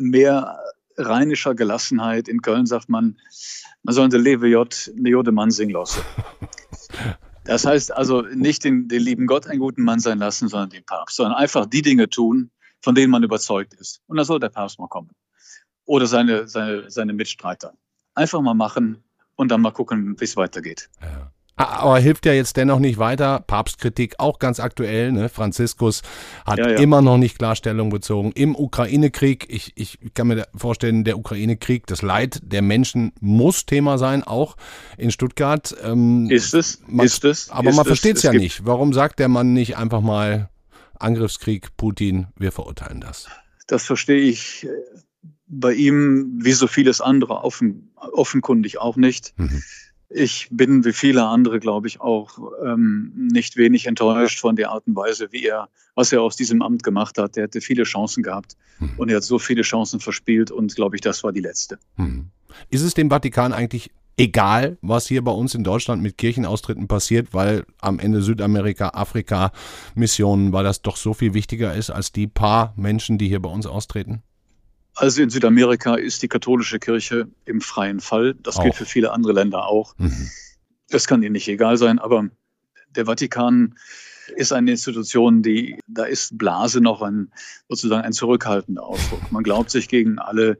mehr 0.00 0.58
rheinischer 0.96 1.54
Gelassenheit. 1.54 2.28
In 2.28 2.42
Köln 2.42 2.66
sagt 2.66 2.88
man, 2.88 3.16
man 3.82 3.94
soll 3.94 4.06
eine 4.06 4.18
Lewe 4.18 4.48
J, 4.48 4.92
eine 4.96 5.08
Jode 5.08 5.32
Mann 5.32 5.50
singen 5.50 5.74
lassen. 5.74 6.02
Das 7.44 7.64
heißt 7.64 7.92
also 7.92 8.22
nicht 8.22 8.64
den, 8.64 8.88
den 8.88 9.02
lieben 9.02 9.26
Gott 9.26 9.46
einen 9.46 9.60
guten 9.60 9.82
Mann 9.82 10.00
sein 10.00 10.18
lassen, 10.18 10.48
sondern 10.48 10.70
den 10.70 10.84
Papst, 10.84 11.16
sondern 11.16 11.36
einfach 11.36 11.66
die 11.66 11.82
Dinge 11.82 12.08
tun, 12.08 12.50
von 12.82 12.96
denen 12.96 13.10
man 13.10 13.22
überzeugt 13.22 13.74
ist. 13.74 14.00
Und 14.06 14.16
da 14.16 14.24
soll 14.24 14.40
der 14.40 14.48
Papst 14.48 14.80
mal 14.80 14.88
kommen. 14.88 15.10
Oder 15.84 16.06
seine, 16.06 16.48
seine, 16.48 16.90
seine 16.90 17.12
Mitstreiter. 17.12 17.74
Einfach 18.14 18.40
mal 18.40 18.54
machen 18.54 19.04
und 19.36 19.52
dann 19.52 19.60
mal 19.60 19.70
gucken, 19.70 20.18
wie 20.18 20.24
es 20.24 20.36
weitergeht. 20.36 20.90
Ja. 21.00 21.32
Aber 21.56 21.98
hilft 21.98 22.26
ja 22.26 22.34
jetzt 22.34 22.58
dennoch 22.58 22.78
nicht 22.78 22.98
weiter. 22.98 23.42
Papstkritik 23.46 24.16
auch 24.18 24.38
ganz 24.38 24.60
aktuell. 24.60 25.10
Ne? 25.12 25.30
Franziskus 25.30 26.02
hat 26.44 26.58
ja, 26.58 26.70
ja. 26.70 26.78
immer 26.78 27.00
noch 27.00 27.16
nicht 27.16 27.38
Klarstellung 27.38 27.88
bezogen. 27.88 28.32
Im 28.32 28.54
Ukraine-Krieg, 28.54 29.46
ich, 29.48 29.72
ich 29.74 29.98
kann 30.12 30.26
mir 30.26 30.46
vorstellen, 30.54 31.04
der 31.04 31.18
Ukraine-Krieg, 31.18 31.86
das 31.86 32.02
Leid 32.02 32.40
der 32.42 32.60
Menschen 32.60 33.12
muss 33.20 33.64
Thema 33.64 33.96
sein, 33.96 34.22
auch 34.22 34.56
in 34.98 35.10
Stuttgart. 35.10 35.74
Ähm, 35.82 36.28
ist 36.30 36.52
es? 36.52 36.82
Man, 36.86 37.06
ist 37.06 37.24
es? 37.24 37.48
Aber 37.48 37.70
ist 37.70 37.76
man 37.76 37.86
versteht 37.86 38.18
es 38.18 38.22
ja 38.22 38.34
nicht. 38.34 38.66
Warum 38.66 38.92
sagt 38.92 39.18
der 39.18 39.28
Mann 39.28 39.54
nicht 39.54 39.78
einfach 39.78 40.02
mal 40.02 40.50
Angriffskrieg, 40.98 41.74
Putin, 41.78 42.26
wir 42.36 42.52
verurteilen 42.52 43.00
das? 43.00 43.28
Das 43.66 43.84
verstehe 43.84 44.20
ich 44.20 44.64
äh, 44.64 44.68
bei 45.46 45.72
ihm 45.72 46.38
wie 46.42 46.52
so 46.52 46.66
vieles 46.66 47.00
andere 47.00 47.44
offen, 47.44 47.92
offenkundig 47.96 48.76
auch 48.76 48.96
nicht. 48.96 49.32
Mhm. 49.38 49.62
Ich 50.08 50.48
bin 50.50 50.84
wie 50.84 50.92
viele 50.92 51.24
andere, 51.24 51.58
glaube 51.58 51.88
ich, 51.88 52.00
auch 52.00 52.38
ähm, 52.64 53.12
nicht 53.14 53.56
wenig 53.56 53.86
enttäuscht 53.86 54.40
von 54.40 54.56
der 54.56 54.70
Art 54.70 54.86
und 54.86 54.94
Weise, 54.94 55.28
wie 55.32 55.44
er, 55.44 55.68
was 55.94 56.12
er 56.12 56.22
aus 56.22 56.36
diesem 56.36 56.62
Amt 56.62 56.82
gemacht 56.82 57.18
hat. 57.18 57.36
Er 57.36 57.44
hatte 57.44 57.60
viele 57.60 57.82
Chancen 57.82 58.22
gehabt 58.22 58.56
hm. 58.78 58.90
und 58.98 59.08
er 59.08 59.16
hat 59.16 59.24
so 59.24 59.38
viele 59.38 59.62
Chancen 59.62 60.00
verspielt 60.00 60.50
und, 60.50 60.74
glaube 60.76 60.96
ich, 60.96 61.00
das 61.00 61.24
war 61.24 61.32
die 61.32 61.40
letzte. 61.40 61.78
Hm. 61.96 62.30
Ist 62.70 62.82
es 62.82 62.94
dem 62.94 63.10
Vatikan 63.10 63.52
eigentlich 63.52 63.90
egal, 64.16 64.78
was 64.80 65.06
hier 65.06 65.22
bei 65.22 65.32
uns 65.32 65.54
in 65.54 65.64
Deutschland 65.64 66.02
mit 66.02 66.18
Kirchenaustritten 66.18 66.88
passiert, 66.88 67.34
weil 67.34 67.64
am 67.80 67.98
Ende 67.98 68.22
Südamerika, 68.22 68.90
Afrika, 68.90 69.52
Missionen, 69.94 70.52
weil 70.52 70.64
das 70.64 70.82
doch 70.82 70.96
so 70.96 71.14
viel 71.14 71.34
wichtiger 71.34 71.74
ist 71.74 71.90
als 71.90 72.12
die 72.12 72.26
paar 72.26 72.72
Menschen, 72.76 73.18
die 73.18 73.28
hier 73.28 73.40
bei 73.40 73.50
uns 73.50 73.66
austreten? 73.66 74.22
Also 74.96 75.22
in 75.22 75.30
Südamerika 75.30 75.94
ist 75.94 76.22
die 76.22 76.28
katholische 76.28 76.78
Kirche 76.78 77.28
im 77.44 77.60
freien 77.60 78.00
Fall. 78.00 78.34
Das 78.34 78.56
auch. 78.56 78.62
gilt 78.62 78.74
für 78.74 78.86
viele 78.86 79.12
andere 79.12 79.32
Länder 79.32 79.66
auch. 79.66 79.94
Mhm. 79.98 80.30
Das 80.88 81.06
kann 81.06 81.22
ihnen 81.22 81.32
nicht 81.32 81.48
egal 81.48 81.76
sein, 81.76 81.98
aber 81.98 82.28
der 82.94 83.06
Vatikan 83.06 83.74
ist 84.34 84.52
eine 84.52 84.72
Institution, 84.72 85.42
die, 85.42 85.78
da 85.86 86.04
ist 86.04 86.36
Blase 86.38 86.80
noch 86.80 87.02
ein, 87.02 87.30
sozusagen 87.68 88.04
ein 88.04 88.12
zurückhaltender 88.12 88.84
Ausdruck. 88.84 89.30
Man 89.30 89.42
glaubt 89.42 89.70
sich 89.70 89.88
gegen 89.88 90.18
alle 90.18 90.58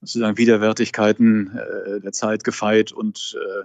sozusagen 0.00 0.36
Widerwärtigkeiten 0.36 1.56
äh, 1.56 2.00
der 2.00 2.12
Zeit 2.12 2.44
gefeit 2.44 2.92
und 2.92 3.36
äh, 3.40 3.64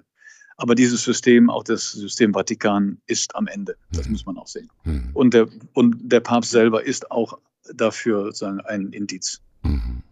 aber 0.57 0.75
dieses 0.75 1.03
System, 1.03 1.49
auch 1.49 1.63
das 1.63 1.91
System 1.91 2.33
Vatikan, 2.33 2.99
ist 3.07 3.35
am 3.35 3.47
Ende. 3.47 3.75
Das 3.91 4.05
mhm. 4.05 4.13
muss 4.13 4.25
man 4.25 4.37
auch 4.37 4.47
sehen. 4.47 4.69
Mhm. 4.85 5.09
Und, 5.13 5.33
der, 5.33 5.47
und 5.73 5.97
der 5.99 6.21
Papst 6.21 6.51
selber 6.51 6.83
ist 6.83 7.11
auch 7.11 7.39
dafür 7.73 8.25
sozusagen 8.25 8.61
ein 8.61 8.91
Indiz. 8.91 9.41
Mhm. 9.65 10.03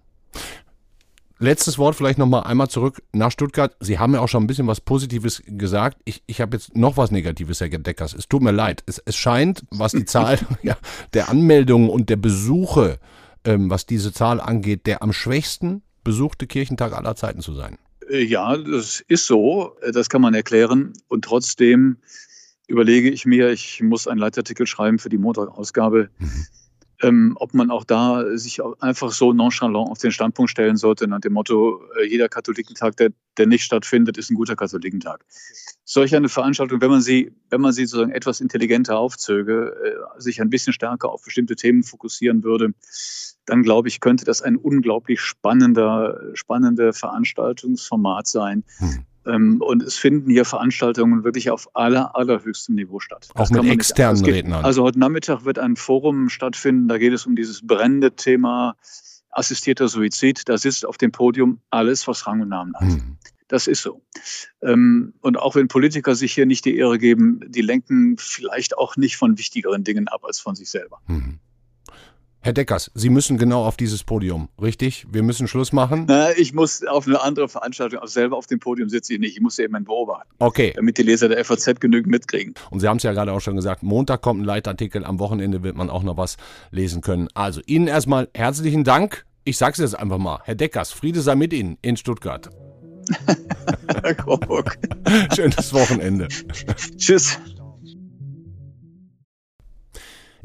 Letztes 1.44 1.78
Wort 1.78 1.96
vielleicht 1.96 2.20
noch 2.20 2.28
mal 2.28 2.44
einmal 2.44 2.70
zurück 2.70 3.04
nach 3.12 3.30
Stuttgart. 3.30 3.76
Sie 3.82 4.00
haben 4.00 4.14
ja 4.14 4.22
auch 4.22 4.30
schon 4.30 4.44
ein 4.44 4.48
bisschen 4.48 4.68
was 4.68 4.80
Positives 4.80 5.44
gesagt. 5.46 5.98
Ich, 6.06 6.24
ich 6.26 6.40
habe 6.40 6.56
jetzt 6.56 6.78
noch 6.78 6.96
was 6.96 7.12
Negatives, 7.12 7.60
Herr 7.60 7.68
Deckers. 7.68 8.14
Es 8.14 8.30
tut 8.30 8.42
mir 8.42 8.52
leid. 8.52 8.82
Es, 8.86 9.00
es 9.00 9.18
scheint, 9.18 9.66
was 9.70 9.92
die 9.92 10.06
Zahl 10.06 10.40
ja, 10.64 10.78
der 11.14 11.30
Anmeldungen 11.30 11.90
und 11.90 12.10
der 12.10 12.16
Besuche, 12.16 12.98
ähm, 13.44 13.70
was 13.70 13.86
diese 13.86 14.14
Zahl 14.14 14.40
angeht, 14.40 14.86
der 14.88 15.02
am 15.02 15.12
schwächsten 15.12 15.82
besuchte 16.06 16.48
Kirchentag 16.48 16.94
aller 16.94 17.18
Zeiten 17.18 17.42
zu 17.42 17.54
sein. 17.54 17.78
Äh, 18.10 18.24
ja, 18.24 18.56
das 18.56 19.04
ist 19.08 19.28
so. 19.28 19.76
Das 19.92 20.08
kann 20.08 20.22
man 20.22 20.34
erklären. 20.34 20.94
Und 21.10 21.26
trotzdem 21.26 21.98
überlege 22.68 23.10
ich 23.10 23.26
mir, 23.26 23.50
ich 23.50 23.82
muss 23.82 24.08
einen 24.08 24.20
Leitartikel 24.20 24.66
schreiben 24.66 24.98
für 24.98 25.10
die 25.10 25.18
Montagausgabe. 25.18 26.10
Mhm 26.20 26.46
ähm, 27.04 27.34
ob 27.40 27.54
man 27.54 27.70
auch 27.70 27.84
da 27.84 28.38
sich 28.38 28.62
einfach 28.80 29.12
so 29.12 29.34
nonchalant 29.34 29.90
auf 29.90 29.98
den 29.98 30.12
Standpunkt 30.12 30.50
stellen 30.50 30.78
sollte, 30.78 31.08
nach 31.08 31.20
dem 31.20 31.34
Motto, 31.34 31.82
äh, 32.00 32.06
jeder 32.08 32.30
Katholikentag, 32.30 32.96
der, 32.98 33.12
der 33.38 33.46
nicht 33.46 33.64
stattfindet, 33.64 34.18
ist 34.18 34.32
ein 34.32 34.36
guter 34.36 34.56
Katholikentag. 34.56 35.26
Solch 35.84 36.16
eine 36.16 36.30
Veranstaltung, 36.30 36.80
wenn 36.82 36.90
man 36.90 37.02
sie, 37.02 37.34
wenn 37.50 37.62
man 37.62 37.74
sie 37.74 37.86
sozusagen 37.86 38.14
etwas 38.14 38.40
intelligenter 38.40 38.98
aufzöge, 38.98 39.76
äh, 39.84 40.22
sich 40.22 40.42
ein 40.42 40.50
bisschen 40.50 40.72
stärker 40.72 41.10
auf 41.10 41.24
bestimmte 41.24 41.56
Themen 41.56 41.84
fokussieren 41.84 42.44
würde, 42.44 42.74
dann 43.46 43.64
glaube 43.64 43.90
ich, 43.90 44.00
könnte 44.00 44.24
das 44.24 44.42
ein 44.42 44.56
unglaublich 44.56 45.20
spannender, 45.20 46.32
spannender 46.34 46.94
Veranstaltungsformat 46.94 48.28
sein. 48.28 48.64
Hm. 49.26 49.34
Ähm, 49.34 49.62
und 49.62 49.84
es 49.84 49.98
finden 49.98 50.30
hier 50.30 50.46
Veranstaltungen 50.46 51.24
wirklich 51.24 51.50
auf 51.50 51.76
aller, 51.76 52.16
allerhöchstem 52.16 52.76
Niveau 52.76 53.00
statt. 53.00 53.30
Auch 53.36 53.50
mit 53.50 53.66
externen 53.66 54.22
nicht, 54.22 54.34
Rednern. 54.34 54.66
Also 54.66 54.84
heute 54.84 55.00
Nachmittag 55.00 55.46
wird 55.46 55.60
ein 55.60 55.76
Forum 55.76 56.30
stattfinden, 56.30 56.88
da 56.88 56.98
geht 56.98 57.14
es 57.14 57.26
um 57.26 57.36
dieses 57.36 57.66
brennende 57.66 58.16
Thema 58.16 58.76
assistierter 59.30 59.88
Suizid. 59.88 60.48
Da 60.48 60.58
sitzt 60.58 60.86
auf 60.86 60.98
dem 60.98 61.12
Podium 61.12 61.60
alles, 61.70 62.08
was 62.08 62.28
Rang 62.28 62.42
und 62.42 62.50
Namen 62.50 62.76
hat. 62.76 62.88
Hm. 62.88 63.18
Das 63.48 63.68
ist 63.68 63.82
so. 63.82 64.02
Ähm, 64.62 65.14
und 65.22 65.38
auch 65.38 65.56
wenn 65.56 65.68
Politiker 65.68 66.16
sich 66.16 66.34
hier 66.34 66.46
nicht 66.46 66.66
die 66.66 66.78
Ehre 66.78 66.98
geben, 66.98 67.40
die 67.48 67.62
lenken 67.62 68.16
vielleicht 68.18 68.78
auch 68.78 68.96
nicht 68.96 69.18
von 69.18 69.38
wichtigeren 69.38 69.84
Dingen 69.84 70.08
ab 70.08 70.24
als 70.26 70.40
von 70.40 70.56
sich 70.56 70.70
selber. 70.70 71.02
Hm. 71.06 71.40
Herr 72.46 72.52
Deckers, 72.52 72.92
Sie 72.94 73.10
müssen 73.10 73.38
genau 73.38 73.66
auf 73.66 73.78
dieses 73.78 74.04
Podium, 74.04 74.50
richtig? 74.62 75.08
Wir 75.10 75.24
müssen 75.24 75.48
Schluss 75.48 75.72
machen? 75.72 76.08
Na, 76.10 76.36
ich 76.36 76.54
muss 76.54 76.86
auf 76.86 77.08
eine 77.08 77.22
andere 77.22 77.48
Veranstaltung, 77.48 78.00
aber 78.00 78.10
selber 78.10 78.36
auf 78.36 78.48
dem 78.48 78.60
Podium 78.60 78.90
sitze 78.90 79.14
ich 79.14 79.20
nicht. 79.22 79.38
Ich 79.38 79.42
muss 79.42 79.58
eben 79.60 79.82
beobachten. 79.86 80.28
Okay. 80.40 80.74
Damit 80.76 80.98
die 80.98 81.04
Leser 81.04 81.30
der 81.30 81.46
FAZ 81.46 81.80
genügend 81.80 82.12
mitkriegen. 82.12 82.54
Und 82.70 82.82
Sie 82.82 82.88
haben 82.90 82.98
es 82.98 83.04
ja 83.04 83.14
gerade 83.14 83.32
auch 83.32 83.40
schon 83.40 83.56
gesagt, 83.56 83.82
Montag 83.82 84.22
kommt 84.22 84.42
ein 84.42 84.44
Leitartikel, 84.44 85.06
am 85.06 85.20
Wochenende 85.20 85.64
wird 85.64 85.78
man 85.78 85.90
auch 85.90 86.04
noch 86.04 86.18
was 86.18 86.36
lesen 86.70 87.00
können. 87.00 87.30
Also 87.34 87.62
Ihnen 87.66 87.88
erstmal 87.88 88.28
herzlichen 88.36 88.84
Dank. 88.84 89.26
Ich 89.46 89.58
sage 89.58 89.72
es 89.72 89.78
jetzt 89.78 89.96
einfach 89.98 90.18
mal. 90.18 90.42
Herr 90.44 90.56
Deckers, 90.56 90.92
Friede 90.92 91.22
sei 91.22 91.36
mit 91.36 91.54
Ihnen 91.54 91.78
in 91.82 91.96
Stuttgart. 91.96 92.50
Schönes 95.34 95.74
Wochenende. 95.74 96.28
Tschüss. 96.98 97.40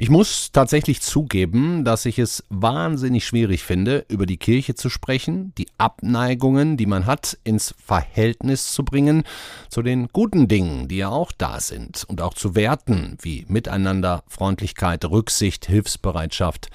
Ich 0.00 0.10
muss 0.10 0.52
tatsächlich 0.52 1.02
zugeben, 1.02 1.84
dass 1.84 2.06
ich 2.06 2.20
es 2.20 2.44
wahnsinnig 2.50 3.26
schwierig 3.26 3.64
finde, 3.64 4.06
über 4.08 4.26
die 4.26 4.36
Kirche 4.36 4.76
zu 4.76 4.90
sprechen, 4.90 5.52
die 5.58 5.66
Abneigungen, 5.76 6.76
die 6.76 6.86
man 6.86 7.04
hat, 7.04 7.36
ins 7.42 7.74
Verhältnis 7.84 8.72
zu 8.72 8.84
bringen 8.84 9.24
zu 9.68 9.82
den 9.82 10.06
guten 10.12 10.46
Dingen, 10.46 10.86
die 10.86 10.98
ja 10.98 11.08
auch 11.08 11.32
da 11.32 11.58
sind, 11.58 12.04
und 12.06 12.22
auch 12.22 12.34
zu 12.34 12.54
Werten 12.54 13.18
wie 13.22 13.44
Miteinander, 13.48 14.22
Freundlichkeit, 14.28 15.04
Rücksicht, 15.04 15.66
Hilfsbereitschaft, 15.66 16.68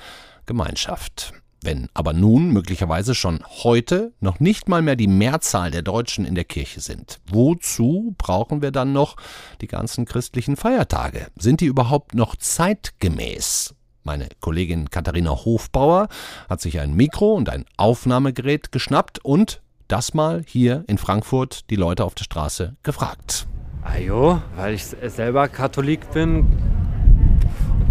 Gemeinschaft. 0.45 1.33
Wenn 1.65 1.87
aber 1.93 2.11
nun 2.11 2.49
möglicherweise 2.49 3.15
schon 3.15 3.39
heute 3.63 4.11
noch 4.19 4.41
nicht 4.41 4.67
mal 4.67 4.81
mehr 4.81 4.97
die 4.97 5.07
Mehrzahl 5.07 5.71
der 5.71 5.81
Deutschen 5.81 6.25
in 6.25 6.35
der 6.35 6.43
Kirche 6.43 6.81
sind, 6.81 7.21
wozu 7.31 8.15
brauchen 8.17 8.61
wir 8.61 8.71
dann 8.71 8.91
noch 8.91 9.15
die 9.61 9.67
ganzen 9.67 10.03
christlichen 10.03 10.57
Feiertage? 10.57 11.27
Sind 11.37 11.61
die 11.61 11.67
überhaupt 11.67 12.15
noch 12.15 12.35
zeitgemäß? 12.35 13.75
Meine 14.03 14.27
Kollegin 14.41 14.89
Katharina 14.89 15.29
Hofbauer 15.29 16.09
hat 16.49 16.59
sich 16.59 16.81
ein 16.81 16.95
Mikro 16.95 17.33
und 17.33 17.47
ein 17.47 17.63
Aufnahmegerät 17.77 18.73
geschnappt 18.73 19.23
und 19.23 19.61
das 19.87 20.13
mal 20.13 20.43
hier 20.45 20.83
in 20.87 20.97
Frankfurt 20.97 21.69
die 21.69 21.77
Leute 21.77 22.03
auf 22.03 22.13
der 22.13 22.25
Straße 22.25 22.75
gefragt. 22.83 23.47
Ajo, 23.83 24.41
weil 24.57 24.73
ich 24.73 24.83
selber 24.85 25.47
Katholik 25.47 26.11
bin, 26.11 26.45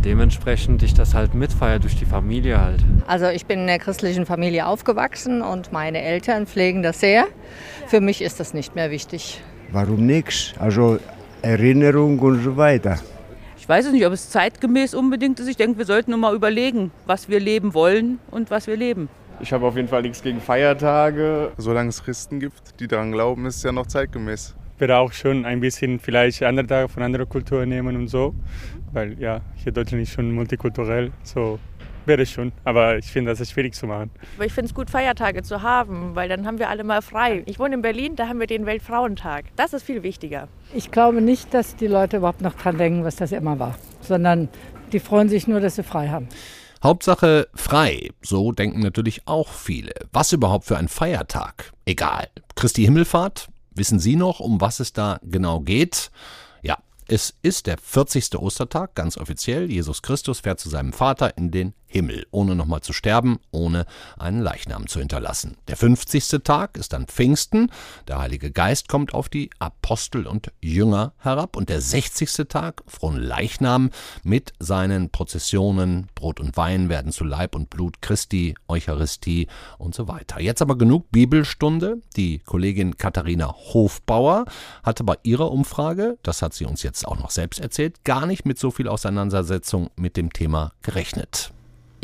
dementsprechend 0.05 0.83
ich 0.83 0.95
das 0.95 1.15
halt 1.15 1.35
mitfeiere 1.35 1.79
durch 1.79 1.97
die 1.97 2.05
Familie 2.05 2.61
halt. 2.61 2.81
Also 3.07 3.29
ich 3.29 3.47
bin 3.47 3.61
in 3.61 3.67
der 3.67 3.79
christlichen 3.79 4.27
Familie 4.27 4.67
aufgewachsen 4.67 5.43
und 5.43 5.73
meine 5.73 6.03
Eltern 6.03 6.47
pflegen 6.47 6.83
das 6.83 7.01
sehr. 7.01 7.27
Für 7.87 8.01
mich 8.01 8.23
ist 8.23 8.41
das 8.41 8.55
nicht 8.55 8.75
mehr 8.75 8.91
wichtig. 8.91 9.41
Warum 9.71 10.07
nichts? 10.07 10.55
Also 10.59 10.99
Erinnerung 11.43 12.19
und 12.19 12.43
so 12.43 12.57
weiter. 12.57 12.99
Ich 13.57 13.69
weiß 13.69 13.87
es 13.87 13.93
nicht, 13.93 14.07
ob 14.07 14.13
es 14.13 14.31
zeitgemäß 14.31 14.95
unbedingt 14.95 15.39
ist. 15.41 15.49
Ich 15.49 15.57
denke, 15.57 15.79
wir 15.79 15.87
sollten 15.87 16.11
nur 16.11 16.21
mal 16.21 16.35
überlegen, 16.35 16.91
was 17.07 17.29
wir 17.29 17.41
leben 17.41 17.75
wollen 17.75 18.19
und 18.31 18.51
was 18.51 18.67
wir 18.67 18.77
leben. 18.77 19.09
Ich 19.41 19.53
habe 19.53 19.67
auf 19.67 19.77
jeden 19.77 19.89
Fall 19.89 20.03
nichts 20.03 20.23
gegen 20.23 20.41
Feiertage. 20.41 21.53
Solange 21.57 21.89
es 21.89 22.03
Christen 22.03 22.41
gibt, 22.41 22.81
die 22.81 22.89
daran 22.89 23.13
glauben, 23.13 23.47
ist 23.47 23.57
es 23.57 23.63
ja 23.63 23.73
noch 23.73 23.87
zeitgemäß 23.87 24.55
würde 24.83 24.97
auch 24.97 25.13
schon 25.13 25.45
ein 25.45 25.61
bisschen 25.61 26.01
vielleicht 26.01 26.43
andere 26.43 26.67
Tage 26.67 26.89
von 26.89 27.05
anderer 27.05 27.25
Kultur 27.25 27.65
nehmen 27.65 27.95
und 27.95 28.09
so, 28.09 28.35
weil 28.93 29.19
ja, 29.19 29.41
hier 29.57 29.73
Deutschland 29.73 30.03
ist 30.03 30.13
schon 30.13 30.33
multikulturell, 30.33 31.13
so 31.23 31.59
wäre 32.07 32.23
es 32.23 32.31
schon. 32.31 32.53
Aber 32.65 32.99
ich 32.99 33.07
finde, 33.07 33.31
das 33.31 33.41
ist 33.41 33.53
schwierig 33.53 33.75
zu 33.75 33.87
machen. 33.87 34.11
Aber 34.37 34.47
ich 34.47 34.53
finde 34.53 34.69
es 34.69 34.75
gut, 34.75 34.91
Feiertage 34.91 35.43
zu 35.43 35.63
haben, 35.63 36.15
weil 36.15 36.29
dann 36.29 36.47
haben 36.47 36.59
wir 36.59 36.69
alle 36.69 36.85
mal 36.85 37.03
frei. 37.03 37.43
Ich 37.47 37.59
wohne 37.59 37.75
in 37.75 37.83
Berlin, 37.83 38.17
da 38.17 38.29
haben 38.29 38.41
wir 38.41 38.47
den 38.47 38.67
Weltfrauentag. 38.67 39.45
Das 39.57 39.73
ist 39.73 39.85
viel 39.85 40.03
wichtiger. 40.03 40.49
Ich 40.75 40.91
glaube 40.91 41.21
nicht, 41.21 41.53
dass 41.55 41.77
die 41.77 41.87
Leute 41.87 42.19
überhaupt 42.19 42.41
noch 42.41 42.55
dran 42.55 42.79
denken, 42.79 43.05
was 43.05 43.17
das 43.17 43.33
immer 43.33 43.59
war, 43.59 43.77
sondern 44.01 44.49
die 44.93 45.01
freuen 45.01 45.29
sich 45.29 45.47
nur, 45.47 45.61
dass 45.61 45.77
sie 45.77 45.83
frei 45.83 46.09
haben. 46.09 46.29
Hauptsache 46.83 47.47
frei, 47.55 48.11
so 48.23 48.51
denken 48.51 48.81
natürlich 48.81 49.23
auch 49.27 49.49
viele. 49.49 49.93
Was 50.13 50.33
überhaupt 50.33 50.65
für 50.65 50.77
ein 50.77 50.89
Feiertag? 50.89 51.73
Egal. 51.85 52.27
Christi 52.57 52.83
Himmelfahrt? 52.83 53.49
Wissen 53.75 54.01
Sie 54.01 54.17
noch, 54.17 54.41
um 54.41 54.61
was 54.61 54.81
es 54.81 54.93
da 54.93 55.19
genau 55.23 55.61
geht? 55.61 56.11
Es 57.15 57.35
ist 57.43 57.67
der 57.67 57.77
40. 57.77 58.39
Ostertag, 58.39 58.95
ganz 58.95 59.19
offiziell. 59.19 59.71
Jesus 59.71 60.01
Christus 60.01 60.41
fährt 60.41 60.59
zu 60.59 60.71
seinem 60.71 60.95
Vater 60.95 61.37
in 61.37 61.51
den 61.51 61.75
Himmel, 61.93 62.27
ohne 62.31 62.57
nochmal 62.57 62.81
zu 62.81 62.95
sterben, 62.95 63.39
ohne 63.51 63.85
einen 64.19 64.41
Leichnam 64.41 64.87
zu 64.87 64.99
hinterlassen. 64.99 65.59
Der 65.69 65.77
50. 65.77 66.43
Tag 66.43 66.79
ist 66.79 66.95
dann 66.95 67.07
Pfingsten, 67.07 67.71
der 68.09 68.19
Heilige 68.19 68.51
Geist 68.51 68.89
kommt 68.89 69.13
auf 69.13 69.29
die 69.29 69.51
Apostel 69.59 70.27
und 70.27 70.51
Jünger 70.63 71.13
herab 71.19 71.55
und 71.55 71.69
der 71.69 71.83
60. 71.83 72.49
Tag, 72.49 72.83
Leichnam, 73.03 73.91
mit 74.23 74.53
seinen 74.59 75.11
Prozessionen, 75.11 76.09
Brot 76.15 76.41
und 76.41 76.57
Wein 76.57 76.89
werden 76.89 77.13
zu 77.13 77.25
Leib 77.25 77.55
und 77.55 77.69
Blut 77.69 78.01
Christi, 78.01 78.55
Eucharistie 78.69 79.49
und 79.79 79.95
so 79.95 80.09
weiter. 80.09 80.41
Jetzt 80.41 80.63
aber 80.63 80.79
genug 80.79 81.11
Bibelstunde. 81.11 82.01
Die 82.17 82.39
Kollegin 82.39 82.97
Katharina 82.97 83.55
Hofbauer 83.55 84.47
hatte 84.83 85.05
bei 85.05 85.17
ihrer 85.23 85.51
Umfrage, 85.51 86.19
das 86.23 86.41
hat 86.41 86.55
sie 86.55 86.65
uns 86.65 86.83
jetzt 86.83 87.07
auch 87.07 87.19
noch 87.19 87.31
selbst 87.31 87.61
erzählt, 87.61 88.05
gar 88.05 88.27
nicht 88.27 88.47
mit 88.47 88.59
so 88.59 88.71
viel 88.71 88.89
Auseinandersetzung 88.89 89.91
mit 89.97 90.17
dem 90.17 90.33
Thema 90.33 90.73
gerechnet. 90.83 91.53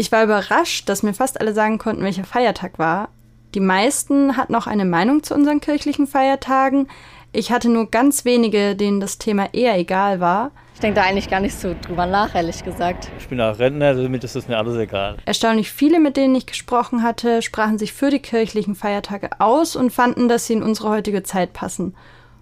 Ich 0.00 0.12
war 0.12 0.22
überrascht, 0.22 0.88
dass 0.88 1.02
mir 1.02 1.12
fast 1.12 1.40
alle 1.40 1.52
sagen 1.52 1.78
konnten, 1.78 2.04
welcher 2.04 2.22
Feiertag 2.22 2.78
war. 2.78 3.08
Die 3.56 3.60
meisten 3.60 4.36
hatten 4.36 4.54
auch 4.54 4.68
eine 4.68 4.84
Meinung 4.84 5.24
zu 5.24 5.34
unseren 5.34 5.60
kirchlichen 5.60 6.06
Feiertagen. 6.06 6.86
Ich 7.32 7.50
hatte 7.50 7.68
nur 7.68 7.90
ganz 7.90 8.24
wenige, 8.24 8.76
denen 8.76 9.00
das 9.00 9.18
Thema 9.18 9.52
eher 9.52 9.76
egal 9.76 10.20
war. 10.20 10.52
Ich 10.74 10.80
denke 10.80 11.00
da 11.00 11.02
eigentlich 11.02 11.28
gar 11.28 11.40
nicht 11.40 11.58
so 11.58 11.74
drüber 11.82 12.06
nach, 12.06 12.36
ehrlich 12.36 12.62
gesagt. 12.62 13.10
Ich 13.18 13.26
bin 13.26 13.40
auch 13.40 13.58
Rentner, 13.58 13.92
damit 13.94 14.22
ist 14.22 14.36
es 14.36 14.46
mir 14.46 14.56
alles 14.56 14.76
egal. 14.76 15.16
Erstaunlich 15.24 15.72
viele, 15.72 15.98
mit 15.98 16.16
denen 16.16 16.36
ich 16.36 16.46
gesprochen 16.46 17.02
hatte, 17.02 17.42
sprachen 17.42 17.76
sich 17.76 17.92
für 17.92 18.10
die 18.10 18.20
kirchlichen 18.20 18.76
Feiertage 18.76 19.30
aus 19.40 19.74
und 19.74 19.90
fanden, 19.90 20.28
dass 20.28 20.46
sie 20.46 20.52
in 20.52 20.62
unsere 20.62 20.90
heutige 20.90 21.24
Zeit 21.24 21.52
passen. 21.54 21.96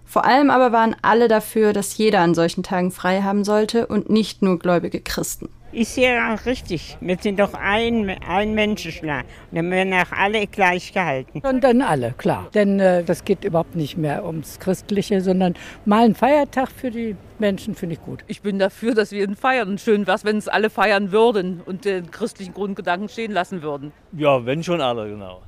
Vor 0.05 0.25
allem 0.25 0.51
aber 0.51 0.71
waren 0.71 0.95
alle 1.01 1.27
dafür, 1.27 1.73
dass 1.73 1.97
jeder 1.97 2.19
an 2.19 2.35
solchen 2.35 2.61
Tagen 2.61 2.91
frei 2.91 3.23
haben 3.23 3.43
sollte 3.43 3.87
und 3.87 4.11
nicht 4.11 4.43
nur 4.43 4.59
gläubige 4.59 5.01
Christen. 5.01 5.49
Ist 5.77 5.95
ja 5.95 6.33
auch 6.33 6.43
richtig. 6.47 6.97
Wir 7.01 7.17
sind 7.21 7.39
doch 7.39 7.53
ein, 7.53 8.09
ein 8.27 8.55
Menschenschlag. 8.55 9.25
Und 9.51 9.57
dann 9.57 9.69
werden 9.69 9.93
auch 9.93 10.11
alle 10.11 10.47
gleich 10.47 10.91
gehalten. 10.91 11.39
Und 11.45 11.63
dann 11.63 11.83
alle, 11.83 12.15
klar. 12.17 12.49
Denn 12.55 12.79
äh, 12.79 13.03
das 13.03 13.23
geht 13.23 13.43
überhaupt 13.43 13.75
nicht 13.75 13.95
mehr 13.95 14.25
ums 14.25 14.57
Christliche, 14.57 15.21
sondern 15.21 15.53
mal 15.85 16.05
ein 16.05 16.15
Feiertag 16.15 16.71
für 16.71 16.89
die 16.89 17.15
Menschen 17.37 17.75
finde 17.75 17.93
ich 17.93 18.01
gut. 18.01 18.23
Ich 18.25 18.41
bin 18.41 18.57
dafür, 18.57 18.95
dass 18.95 19.11
wir 19.11 19.23
ihn 19.23 19.35
feiern. 19.35 19.77
Schön 19.77 20.07
wäre 20.07 20.17
es, 20.17 20.25
wenn 20.25 20.37
es 20.37 20.47
alle 20.47 20.71
feiern 20.71 21.11
würden 21.11 21.61
und 21.63 21.85
den 21.85 22.09
christlichen 22.09 22.55
Grundgedanken 22.55 23.07
stehen 23.07 23.31
lassen 23.31 23.61
würden. 23.61 23.91
Ja, 24.13 24.47
wenn 24.47 24.63
schon 24.63 24.81
alle, 24.81 25.07
genau. 25.07 25.43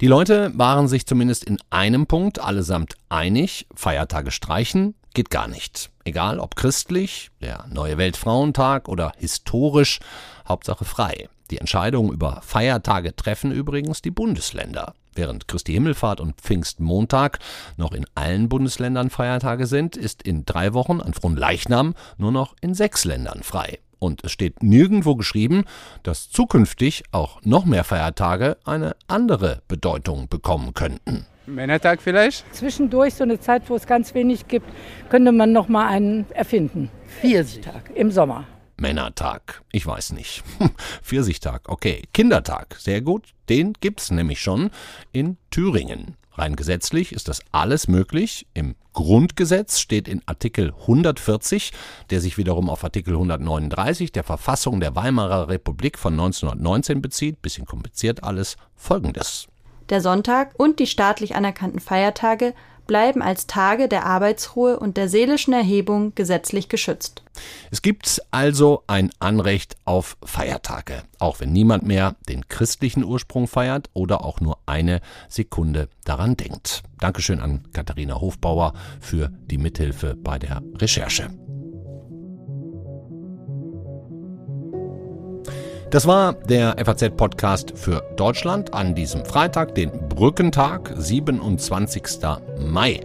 Die 0.00 0.06
Leute 0.06 0.52
waren 0.54 0.88
sich 0.88 1.04
zumindest 1.04 1.44
in 1.44 1.58
einem 1.68 2.06
Punkt 2.06 2.40
allesamt 2.40 2.94
einig, 3.10 3.66
Feiertage 3.74 4.30
streichen 4.30 4.94
geht 5.14 5.30
gar 5.30 5.48
nicht. 5.48 5.90
Egal 6.04 6.38
ob 6.38 6.56
christlich, 6.56 7.30
der 7.40 7.66
Neue 7.72 7.96
Weltfrauentag 7.96 8.88
oder 8.88 9.12
historisch, 9.16 10.00
Hauptsache 10.46 10.84
frei. 10.84 11.28
Die 11.50 11.58
Entscheidung 11.58 12.12
über 12.12 12.40
Feiertage 12.42 13.14
treffen 13.16 13.52
übrigens 13.52 14.02
die 14.02 14.10
Bundesländer. 14.10 14.94
Während 15.14 15.46
Christi 15.46 15.72
Himmelfahrt 15.72 16.20
und 16.20 16.40
Pfingstmontag 16.40 17.38
noch 17.76 17.92
in 17.92 18.06
allen 18.14 18.48
Bundesländern 18.48 19.10
Feiertage 19.10 19.66
sind, 19.66 19.96
ist 19.96 20.22
in 20.22 20.44
drei 20.44 20.74
Wochen 20.74 21.00
an 21.00 21.14
Fronleichnam 21.14 21.94
nur 22.18 22.32
noch 22.32 22.56
in 22.60 22.74
sechs 22.74 23.04
Ländern 23.04 23.42
frei. 23.42 23.78
Und 24.00 24.24
es 24.24 24.32
steht 24.32 24.62
nirgendwo 24.62 25.14
geschrieben, 25.14 25.64
dass 26.02 26.30
zukünftig 26.30 27.04
auch 27.12 27.40
noch 27.42 27.64
mehr 27.64 27.84
Feiertage 27.84 28.56
eine 28.64 28.96
andere 29.06 29.62
Bedeutung 29.68 30.28
bekommen 30.28 30.74
könnten. 30.74 31.26
Männertag 31.46 32.00
vielleicht? 32.00 32.44
Zwischendurch 32.54 33.14
so 33.14 33.24
eine 33.24 33.38
Zeit, 33.38 33.68
wo 33.68 33.76
es 33.76 33.86
ganz 33.86 34.14
wenig 34.14 34.48
gibt, 34.48 34.66
könnte 35.10 35.32
man 35.32 35.52
noch 35.52 35.68
mal 35.68 35.86
einen 35.88 36.26
erfinden. 36.30 36.90
Pfirsichtag 37.20 37.90
im 37.94 38.10
Sommer. 38.10 38.46
Männertag, 38.76 39.62
ich 39.72 39.86
weiß 39.86 40.12
nicht. 40.12 40.42
Pfirsichtag, 41.02 41.68
okay. 41.68 42.02
Kindertag, 42.12 42.76
sehr 42.78 43.02
gut. 43.02 43.30
Den 43.48 43.74
gibt's 43.80 44.10
nämlich 44.10 44.40
schon 44.40 44.70
in 45.12 45.36
Thüringen. 45.50 46.16
Rein 46.36 46.56
gesetzlich 46.56 47.12
ist 47.12 47.28
das 47.28 47.42
alles 47.52 47.86
möglich. 47.86 48.48
Im 48.54 48.74
Grundgesetz 48.92 49.78
steht 49.78 50.08
in 50.08 50.22
Artikel 50.26 50.72
140, 50.80 51.72
der 52.10 52.20
sich 52.20 52.36
wiederum 52.38 52.68
auf 52.68 52.82
Artikel 52.82 53.14
139 53.14 54.10
der 54.10 54.24
Verfassung 54.24 54.80
der 54.80 54.96
Weimarer 54.96 55.48
Republik 55.48 55.96
von 55.96 56.14
1919 56.14 57.00
bezieht, 57.00 57.40
bisschen 57.40 57.66
kompliziert 57.66 58.24
alles, 58.24 58.56
folgendes. 58.74 59.46
Der 59.90 60.00
Sonntag 60.00 60.52
und 60.56 60.78
die 60.78 60.86
staatlich 60.86 61.34
anerkannten 61.34 61.80
Feiertage 61.80 62.54
bleiben 62.86 63.22
als 63.22 63.46
Tage 63.46 63.88
der 63.88 64.06
Arbeitsruhe 64.06 64.78
und 64.78 64.96
der 64.96 65.08
seelischen 65.08 65.54
Erhebung 65.54 66.14
gesetzlich 66.14 66.68
geschützt. 66.68 67.22
Es 67.70 67.82
gibt 67.82 68.22
also 68.30 68.84
ein 68.86 69.10
Anrecht 69.18 69.76
auf 69.84 70.16
Feiertage, 70.22 71.02
auch 71.18 71.40
wenn 71.40 71.52
niemand 71.52 71.84
mehr 71.84 72.16
den 72.28 72.48
christlichen 72.48 73.04
Ursprung 73.04 73.48
feiert 73.48 73.90
oder 73.92 74.24
auch 74.24 74.40
nur 74.40 74.58
eine 74.66 75.00
Sekunde 75.28 75.88
daran 76.04 76.36
denkt. 76.36 76.82
Dankeschön 77.00 77.40
an 77.40 77.66
Katharina 77.72 78.20
Hofbauer 78.20 78.74
für 79.00 79.30
die 79.46 79.58
Mithilfe 79.58 80.14
bei 80.16 80.38
der 80.38 80.62
Recherche. 80.76 81.30
Das 85.94 86.08
war 86.08 86.32
der 86.32 86.74
FAZ-Podcast 86.84 87.74
für 87.76 88.02
Deutschland 88.16 88.74
an 88.74 88.96
diesem 88.96 89.24
Freitag, 89.24 89.76
den 89.76 89.92
Brückentag, 90.08 90.92
27. 90.96 92.02
Mai 92.58 92.98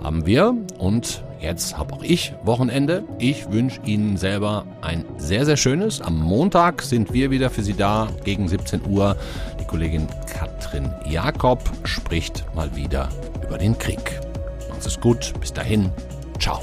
haben 0.00 0.24
wir. 0.26 0.54
Und 0.78 1.24
jetzt 1.40 1.76
habe 1.76 1.92
auch 1.92 2.04
ich 2.04 2.32
Wochenende. 2.44 3.02
Ich 3.18 3.50
wünsche 3.50 3.80
Ihnen 3.84 4.16
selber 4.16 4.64
ein 4.80 5.04
sehr, 5.16 5.44
sehr 5.44 5.56
schönes. 5.56 6.00
Am 6.00 6.20
Montag 6.20 6.82
sind 6.82 7.12
wir 7.12 7.32
wieder 7.32 7.50
für 7.50 7.64
Sie 7.64 7.74
da 7.74 8.06
gegen 8.22 8.46
17 8.46 8.82
Uhr. 8.88 9.16
Die 9.60 9.64
Kollegin 9.64 10.06
Katrin 10.32 10.88
Jakob 11.08 11.58
spricht 11.82 12.44
mal 12.54 12.76
wieder 12.76 13.08
über 13.44 13.58
den 13.58 13.76
Krieg. 13.76 14.20
Macht 14.68 14.86
es 14.86 15.00
gut. 15.00 15.32
Bis 15.40 15.52
dahin. 15.52 15.90
Ciao. 16.38 16.62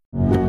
you. 0.13 0.40